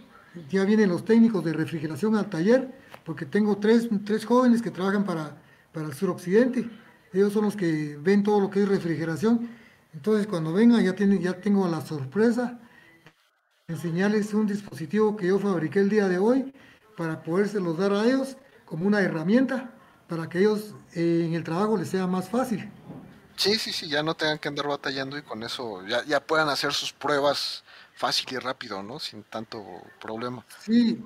[0.49, 2.73] ya vienen los técnicos de refrigeración al taller,
[3.05, 5.37] porque tengo tres, tres jóvenes que trabajan para,
[5.73, 6.69] para el suroccidente.
[7.13, 9.49] Ellos son los que ven todo lo que es refrigeración.
[9.93, 12.61] Entonces, cuando vengan, ya, tienen, ya tengo la sorpresa
[13.71, 16.53] enseñarles un dispositivo que yo fabriqué el día de hoy
[16.97, 19.71] para podérselos dar a ellos como una herramienta
[20.09, 22.69] para que ellos eh, en el trabajo les sea más fácil.
[23.37, 26.49] Sí, sí, sí, ya no tengan que andar batallando y con eso ya, ya puedan
[26.49, 27.65] hacer sus pruebas
[28.01, 28.99] fácil y rápido, ¿no?
[28.99, 29.63] Sin tanto
[30.01, 30.45] problema.
[30.59, 31.05] Sí.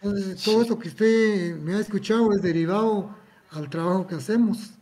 [0.00, 3.16] Entonces, todo eso que usted me ha escuchado es derivado
[3.50, 4.74] al trabajo que hacemos.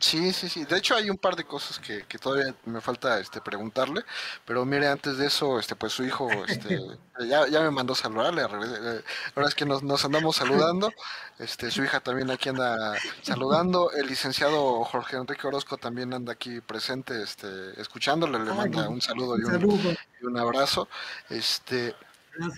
[0.00, 0.64] Sí, sí, sí.
[0.64, 4.04] De hecho hay un par de cosas que, que todavía me falta este preguntarle,
[4.44, 6.78] pero mire, antes de eso, este pues su hijo este
[7.28, 9.02] ya, ya me mandó saludarle, eh,
[9.34, 10.92] ahora es que nos, nos andamos saludando,
[11.38, 16.60] este su hija también aquí anda saludando, el licenciado Jorge Enrique Orozco también anda aquí
[16.60, 20.88] presente, este escuchándole, le manda un saludo y un, y un abrazo.
[21.28, 21.96] Este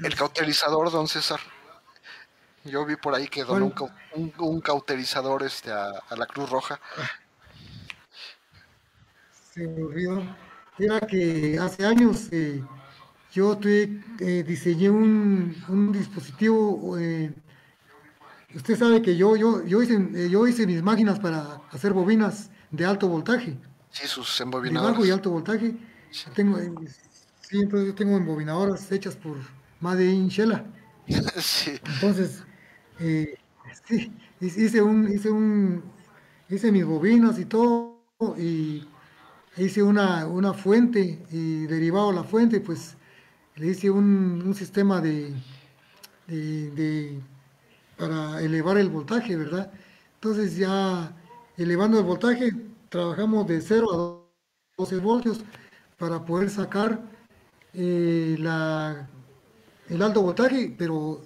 [0.02, 1.40] el cauterizador, don César.
[2.64, 3.72] Yo vi por ahí que donó
[4.14, 6.78] un, un, cauterizador este, a, la Cruz Roja.
[9.52, 10.22] Se me olvidó.
[10.78, 12.62] Era que hace años eh,
[13.32, 16.96] yo tuve, eh, diseñé un, un dispositivo.
[16.98, 17.34] Eh,
[18.54, 22.84] usted sabe que yo, yo, yo, hice, yo hice mis máquinas para hacer bobinas de
[22.84, 23.58] alto voltaje.
[23.90, 24.88] Sí, sus embobinadoras.
[24.88, 25.76] De bajo y alto voltaje.
[26.34, 26.58] Tengo,
[27.40, 29.38] sí, entonces yo tengo embobinadoras hechas por
[29.80, 30.64] Made in Shela.
[31.40, 31.72] sí.
[31.84, 32.44] Entonces,
[32.98, 33.34] eh,
[33.86, 35.82] sí, hice un, hice un,
[36.48, 38.02] hice mis bobinas y todo,
[38.38, 38.89] y
[39.64, 42.96] hice una, una fuente, y derivado de la fuente, pues
[43.56, 45.34] le hice un, sistema de,
[46.26, 47.20] de,
[47.98, 49.70] para elevar el voltaje, ¿verdad?
[50.14, 51.14] Entonces ya
[51.56, 52.52] elevando el voltaje,
[52.88, 55.40] trabajamos de 0 a 12 voltios
[55.98, 57.00] para poder sacar
[57.74, 59.08] eh, la,
[59.88, 61.20] el alto voltaje, pero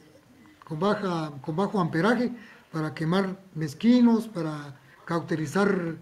[0.65, 2.33] con, baja, con bajo amperaje
[2.73, 5.97] para quemar mezquinos, para cauterizar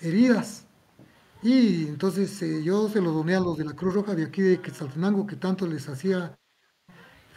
[0.00, 0.66] heridas.
[1.42, 4.42] Y entonces eh, yo se lo doné a los de la Cruz Roja de aquí
[4.42, 6.38] de Quetzaltenango, que tanto les hacía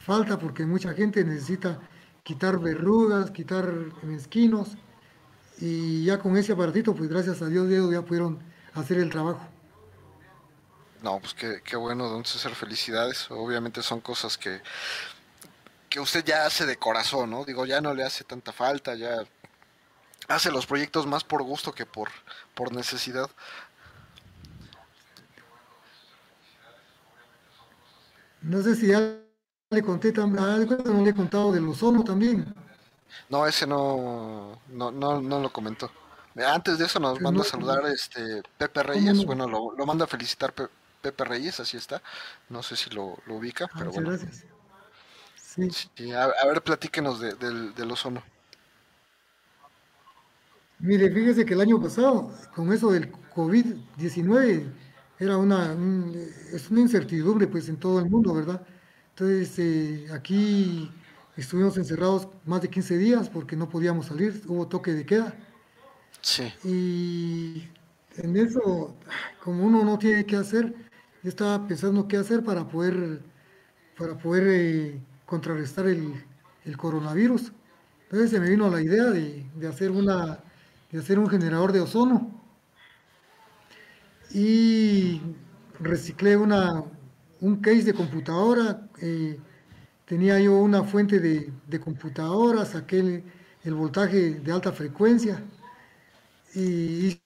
[0.06, 1.80] falta, porque mucha gente necesita
[2.24, 3.72] quitar verrugas, quitar
[4.04, 4.78] mezquinos.
[5.60, 8.39] Y ya con ese aparatito, pues gracias a Dios, ya pudieron
[8.74, 9.47] hacer el trabajo.
[11.01, 13.30] No, pues qué, qué bueno, don César, felicidades.
[13.30, 14.62] Obviamente son cosas que
[15.93, 17.45] que usted ya hace de corazón, ¿no?
[17.45, 19.24] Digo, ya no le hace tanta falta, ya
[20.28, 22.10] hace los proyectos más por gusto que por,
[22.56, 23.30] por necesidad.
[28.44, 29.00] No sé si ya
[29.70, 32.54] le conté también, ah, no le he contado del ozono también.
[33.30, 35.89] No, ese no, no, no, no lo comentó.
[36.36, 40.08] Antes de eso nos manda a saludar este Pepe Reyes, bueno, lo, lo, manda a
[40.08, 40.54] felicitar
[41.02, 42.02] Pepe Reyes, así está.
[42.50, 44.10] No sé si lo, lo ubica, ah, pero bueno.
[44.10, 44.46] Gracias.
[45.36, 46.12] Sí.
[46.12, 48.24] a, ver, platíquenos del, ozono.
[50.80, 54.74] Mire, fíjese que el año pasado, con eso del COVID-19,
[55.24, 55.76] era una,
[56.51, 58.65] es una incertidumbre pues en todo el mundo, ¿verdad?
[59.09, 60.91] Entonces, eh, aquí
[61.38, 65.36] estuvimos encerrados más de 15 días porque no podíamos salir, hubo toque de queda.
[66.21, 66.51] Sí.
[66.63, 67.67] Y
[68.17, 68.95] en eso,
[69.43, 70.74] como uno no tiene qué hacer,
[71.21, 73.21] yo estaba pensando qué hacer para poder,
[73.97, 76.13] para poder eh, contrarrestar el,
[76.78, 77.51] coronavirus.
[78.03, 80.39] Entonces se me vino la idea de, hacer una,
[80.91, 82.43] de hacer un generador de ozono.
[84.34, 85.21] Y
[85.79, 86.84] reciclé una,
[87.41, 88.89] un case de computadora.
[89.01, 89.39] Eh,
[90.05, 93.23] tenía yo una fuente de, computadora, saqué
[93.63, 95.41] el, voltaje de alta frecuencia
[96.53, 97.21] y hice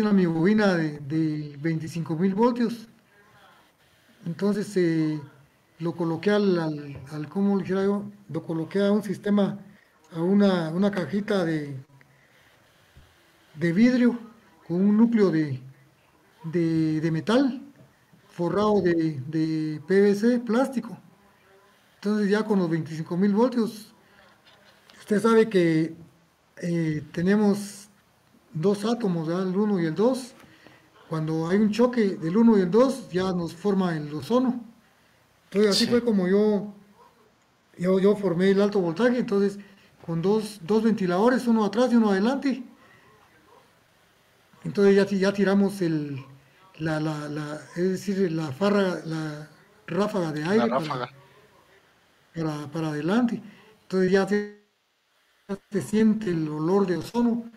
[0.00, 2.88] una mi bobina de, de 25 mil voltios.
[4.26, 5.20] Entonces eh,
[5.78, 6.58] lo coloqué al,
[7.10, 8.04] al, ¿cómo dijera yo?
[8.28, 9.58] Lo coloqué a un sistema,
[10.12, 11.76] a una, una cajita de,
[13.54, 14.18] de vidrio
[14.66, 15.60] con un núcleo de,
[16.44, 17.62] de, metal
[18.28, 20.96] forrado de, de, PVC, plástico.
[21.96, 23.92] Entonces ya con los 25 mil voltios,
[25.00, 25.96] usted sabe que
[26.62, 27.88] eh, tenemos
[28.52, 30.34] dos átomos, el 1 y el 2.
[31.08, 34.64] Cuando hay un choque del 1 y el 2, ya nos forma el ozono.
[35.44, 36.74] Entonces así fue como yo,
[37.78, 39.58] yo, yo formé el alto voltaje, entonces
[40.04, 42.62] con dos, dos ventiladores, uno atrás y uno adelante.
[44.68, 46.22] Entonces ya, ya tiramos el,
[46.78, 49.48] la, la, la, es decir, la farra, la
[49.86, 50.68] ráfaga de aire
[52.34, 53.42] Para, para, adelante.
[53.82, 54.58] Entonces ya se,
[55.70, 57.50] se, siente el olor de ozono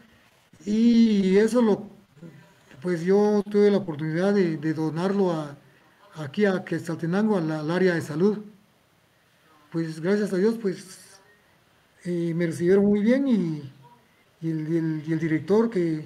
[0.65, 1.89] y eso lo,
[2.81, 5.57] pues yo tuve la oportunidad de, donarlo a,
[6.15, 8.39] aquí a Quetzaltenango, al, al área de salud.
[9.69, 11.19] Pues gracias a Dios, pues
[12.05, 13.71] eh, me recibieron muy bien y,
[14.41, 16.05] y, el, y el director que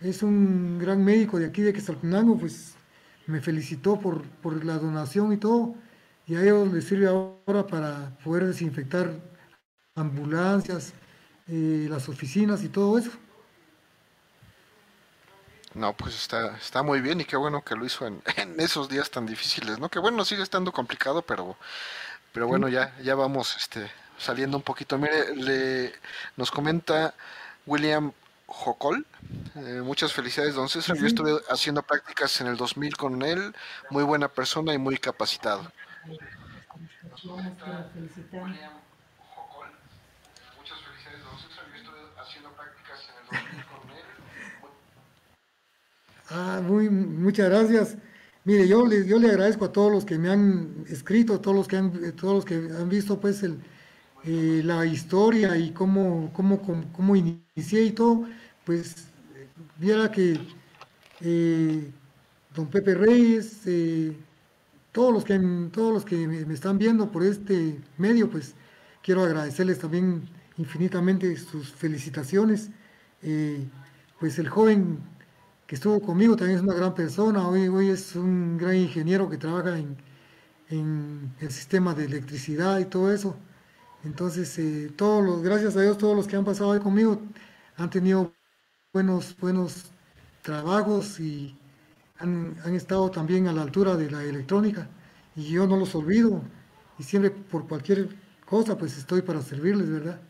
[0.00, 2.74] es un gran médico de aquí de Quetzaltenango, pues
[3.26, 5.74] me felicitó por, por, la donación y todo,
[6.26, 9.12] y a ellos les sirve ahora para poder desinfectar
[9.94, 10.92] ambulancias,
[11.48, 13.10] eh, las oficinas y todo eso.
[15.74, 18.22] No, pues está, está muy bien y qué bueno que lo hizo en,
[18.58, 19.88] esos días tan difíciles, ¿no?
[19.88, 21.56] Que bueno, sigue estando complicado, pero,
[22.32, 24.96] pero bueno, ya, ya vamos este, saliendo un poquito.
[24.98, 25.92] Mire, le,
[26.36, 27.14] nos comenta
[27.66, 28.12] William
[28.46, 29.06] Jocol.
[29.56, 30.96] Eh, muchas felicidades, don César.
[30.96, 33.54] Yo estuve haciendo prácticas en el 2000 con él.
[33.90, 35.70] Muy buena persona y muy capacitado.
[46.28, 47.96] Ah, muy, muchas gracias.
[48.44, 51.68] Mire, yo le, yo le agradezco a todos los que me han escrito, todos los
[51.68, 53.60] que han, todos los que han visto pues el,
[54.26, 56.60] eh, la historia y cómo, cómo,
[56.92, 58.26] cómo, inicié y todo,
[58.64, 59.06] pues
[59.78, 60.40] viera que
[61.20, 61.90] eh,
[62.54, 64.16] don Pepe Reyes, eh,
[64.90, 65.38] todos los que,
[65.72, 68.54] todos los que me, están viendo por este medio, pues
[69.00, 70.22] quiero agradecerles también
[70.58, 72.70] infinitamente sus felicitaciones.
[74.18, 74.98] pues el joven
[75.66, 79.36] que estuvo conmigo también es una gran persona, hoy, hoy es un gran ingeniero que
[79.38, 79.96] trabaja en,
[80.70, 83.36] en el sistema de electricidad y todo eso.
[84.06, 87.20] Entonces, eh, todos los, gracias a Dios, todos los que han pasado ahí conmigo
[87.76, 88.32] han tenido
[88.92, 89.86] buenos, buenos
[90.42, 91.58] trabajos y
[92.18, 94.88] han, estado también a la altura de la electrónica.
[95.34, 96.40] Y yo no los olvido.
[97.00, 98.08] Y siempre por cualquier
[98.46, 100.20] cosa, pues estoy para servirles, ¿verdad?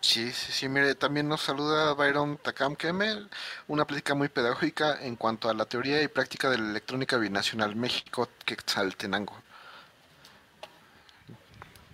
[0.00, 3.28] Sí, sí, sí, mire, también nos saluda Byron Takam Kemel,
[3.68, 7.76] una plática muy pedagógica en cuanto a la teoría y práctica de la electrónica binacional
[7.76, 9.34] México Quetzaltenango.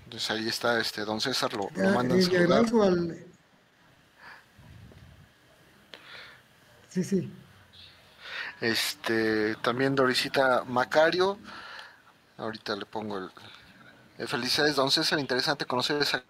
[0.05, 2.65] Entonces ahí está este don César, lo, lo mandan saludar.
[2.83, 3.27] Al...
[6.89, 7.33] Sí, sí.
[8.61, 11.39] Este, también Dorisita Macario.
[12.37, 13.31] Ahorita le pongo el,
[14.19, 15.19] el felicidades, don César.
[15.19, 16.23] Interesante conocer esa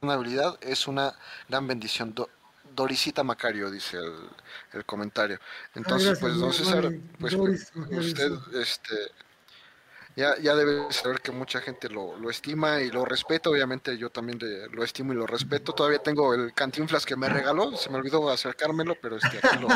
[0.00, 0.58] habilidad.
[0.62, 1.14] Es una
[1.48, 2.14] gran bendición.
[2.74, 4.28] Dorisita Macario, dice el,
[4.72, 5.38] el comentario.
[5.74, 8.94] Entonces, pues, don César, pues, usted, este,
[10.16, 13.50] ya, ya debe saber que mucha gente lo, lo estima y lo respeta.
[13.50, 14.38] Obviamente yo también
[14.72, 15.74] lo estimo y lo respeto.
[15.74, 17.76] Todavía tengo el cantinflas que me regaló.
[17.76, 19.68] Se me olvidó acercármelo, pero este, aquí lo,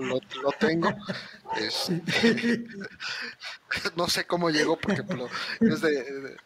[0.00, 0.18] lo,
[0.58, 0.90] tengo.
[3.96, 5.04] no sé cómo llegó porque
[5.60, 6.36] es de,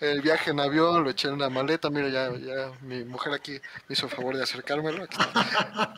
[0.00, 1.90] el viaje en avión, lo eché en una maleta.
[1.90, 5.04] Mira, ya, ya mi mujer aquí hizo el favor de acercármelo.
[5.04, 5.94] Aquí está.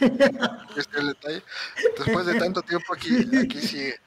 [0.76, 1.42] este el detalle.
[1.98, 4.00] Después de tanto tiempo aquí, aquí sigue.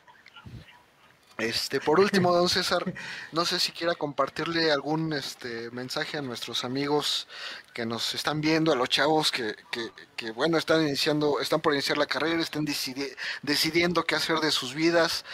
[1.42, 2.84] Este, por último, don César,
[3.32, 7.28] no sé si quiera compartirle algún este, mensaje a nuestros amigos
[7.74, 11.74] que nos están viendo, a los chavos que, que, que bueno, están iniciando, están por
[11.74, 12.64] iniciar la carrera, están
[13.42, 15.26] decidiendo qué hacer de sus vidas,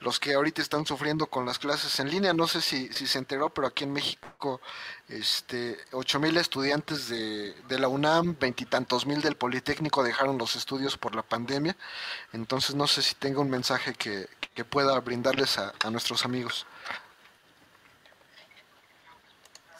[0.00, 2.32] los que ahorita están sufriendo con las clases en línea.
[2.32, 4.60] No sé si, se enteró, pero aquí en México,
[5.08, 10.96] este, ocho mil estudiantes de, de, la UNAM, veintitantos mil del Politécnico dejaron los estudios
[10.96, 11.76] por la pandemia.
[12.32, 16.66] Entonces no sé si tenga un mensaje que, que pueda brindarles a, a nuestros amigos.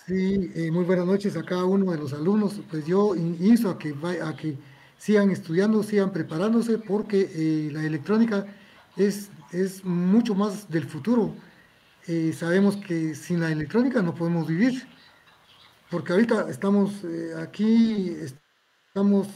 [0.07, 2.61] Sí, eh, muy buenas noches a cada uno de los alumnos.
[2.71, 3.93] Pues yo insto a que,
[4.23, 4.57] a que
[4.99, 8.47] sigan estudiando, sigan preparándose, porque eh, la electrónica
[8.97, 9.31] es
[9.63, 11.35] es mucho más del futuro.
[12.07, 14.87] Eh, sabemos que sin la electrónica no podemos vivir,
[15.91, 18.17] porque ahorita estamos eh, aquí,
[18.91, 19.29] estamos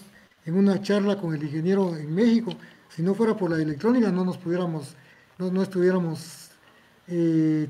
[0.44, 2.52] en una charla con el ingeniero en México.
[2.88, 4.94] Si no fuera por la electrónica no nos pudiéramos,
[5.38, 6.50] no, no estuviéramos,
[7.08, 7.68] eh,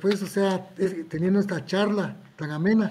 [0.00, 0.68] pues, o sea,
[1.08, 2.90] teniendo esta charla tan amena.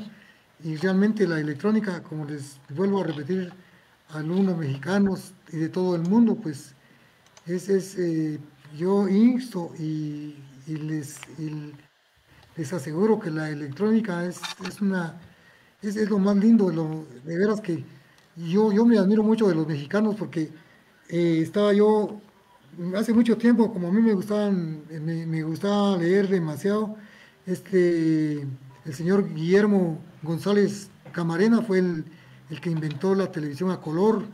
[0.61, 3.53] Y realmente la electrónica, como les vuelvo a repetir,
[4.09, 6.75] alumnos mexicanos y de todo el mundo, pues
[7.45, 7.95] es, es
[8.78, 10.36] yo insto y,
[10.67, 11.20] les,
[12.55, 15.20] les aseguro que la electrónica es, es una
[15.82, 16.70] es, lo más lindo,
[17.24, 17.84] de veras que
[18.36, 20.51] yo, yo me admiro mucho de los mexicanos porque
[21.09, 22.22] eh, estaba yo
[22.95, 26.95] hace mucho tiempo, como a mí me gustaban, me, gustaba leer demasiado,
[27.45, 28.41] este
[28.86, 32.05] el señor Guillermo González Camarena fue el,
[32.49, 34.26] el que inventó la televisión a color,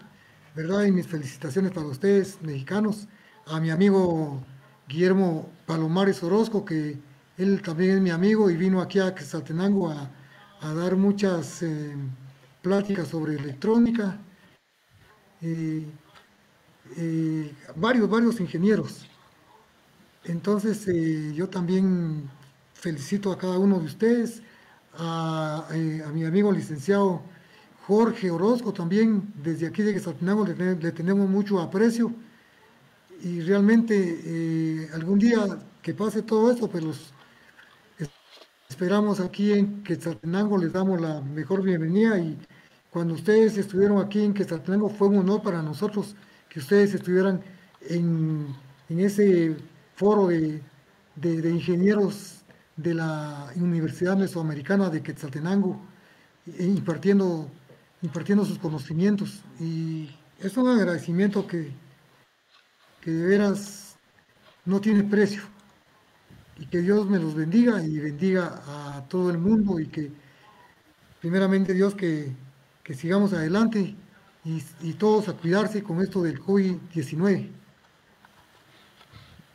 [0.55, 0.83] ¿verdad?
[0.83, 3.07] Y mis felicitaciones para ustedes, mexicanos,
[3.47, 4.43] a mi amigo
[4.87, 6.97] Guillermo Palomares Orozco, que
[7.37, 10.09] él también es mi amigo y vino aquí a Quetzaltenango a,
[10.61, 11.95] a dar muchas eh,
[12.61, 14.17] pláticas sobre electrónica.
[15.41, 15.85] Eh,
[16.97, 19.05] eh, varios, varios ingenieros.
[20.23, 20.87] Entonces
[21.35, 22.29] yo también
[22.73, 24.41] felicito a cada uno de ustedes,
[24.97, 27.21] a, a mi amigo licenciado
[27.85, 32.11] Jorge Orozco también, desde aquí de Quetzaltenango le tenemos mucho aprecio
[33.25, 35.39] y realmente algún día
[35.81, 37.13] que pase todo esto, pues los
[38.69, 42.37] esperamos aquí en Quetzaltenango, les damos la mejor bienvenida y
[42.91, 46.15] cuando ustedes estuvieron aquí en Quetzaltenango fue un honor para nosotros
[46.49, 47.41] que ustedes estuvieran
[47.89, 48.55] en,
[48.89, 49.57] ese
[49.95, 50.61] foro de,
[51.23, 52.43] ingenieros
[52.77, 55.81] de la Universidad Mesoamericana de Quetzaltenango,
[56.59, 57.49] e impartiendo,
[58.03, 59.41] impartiendo sus conocimientos.
[59.59, 61.71] Y es un agradecimiento que,
[63.05, 63.95] que de veras
[64.65, 65.43] no tiene precio
[66.57, 70.11] y que Dios me los bendiga y bendiga a todo el mundo y que
[71.21, 72.33] primeramente Dios que,
[72.95, 73.95] sigamos adelante
[74.43, 77.51] y, todos a cuidarse con esto del COVID-19.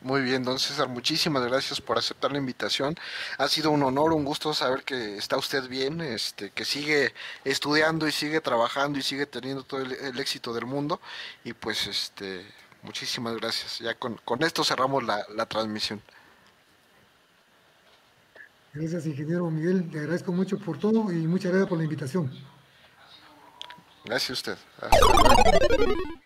[0.03, 2.95] Muy bien, don César, muchísimas gracias por aceptar la invitación.
[3.37, 8.07] Ha sido un honor, un gusto saber que está usted bien, este, que sigue estudiando
[8.07, 10.99] y sigue trabajando y sigue teniendo todo el, éxito del mundo.
[11.43, 12.45] Y pues, este,
[12.83, 13.79] muchísimas gracias.
[13.79, 16.01] Ya con, esto cerramos la, la transmisión.
[18.73, 19.89] Gracias, ingeniero Miguel.
[19.91, 22.31] Le agradezco mucho por todo y muchas gracias por la invitación.
[24.05, 26.21] Gracias a usted.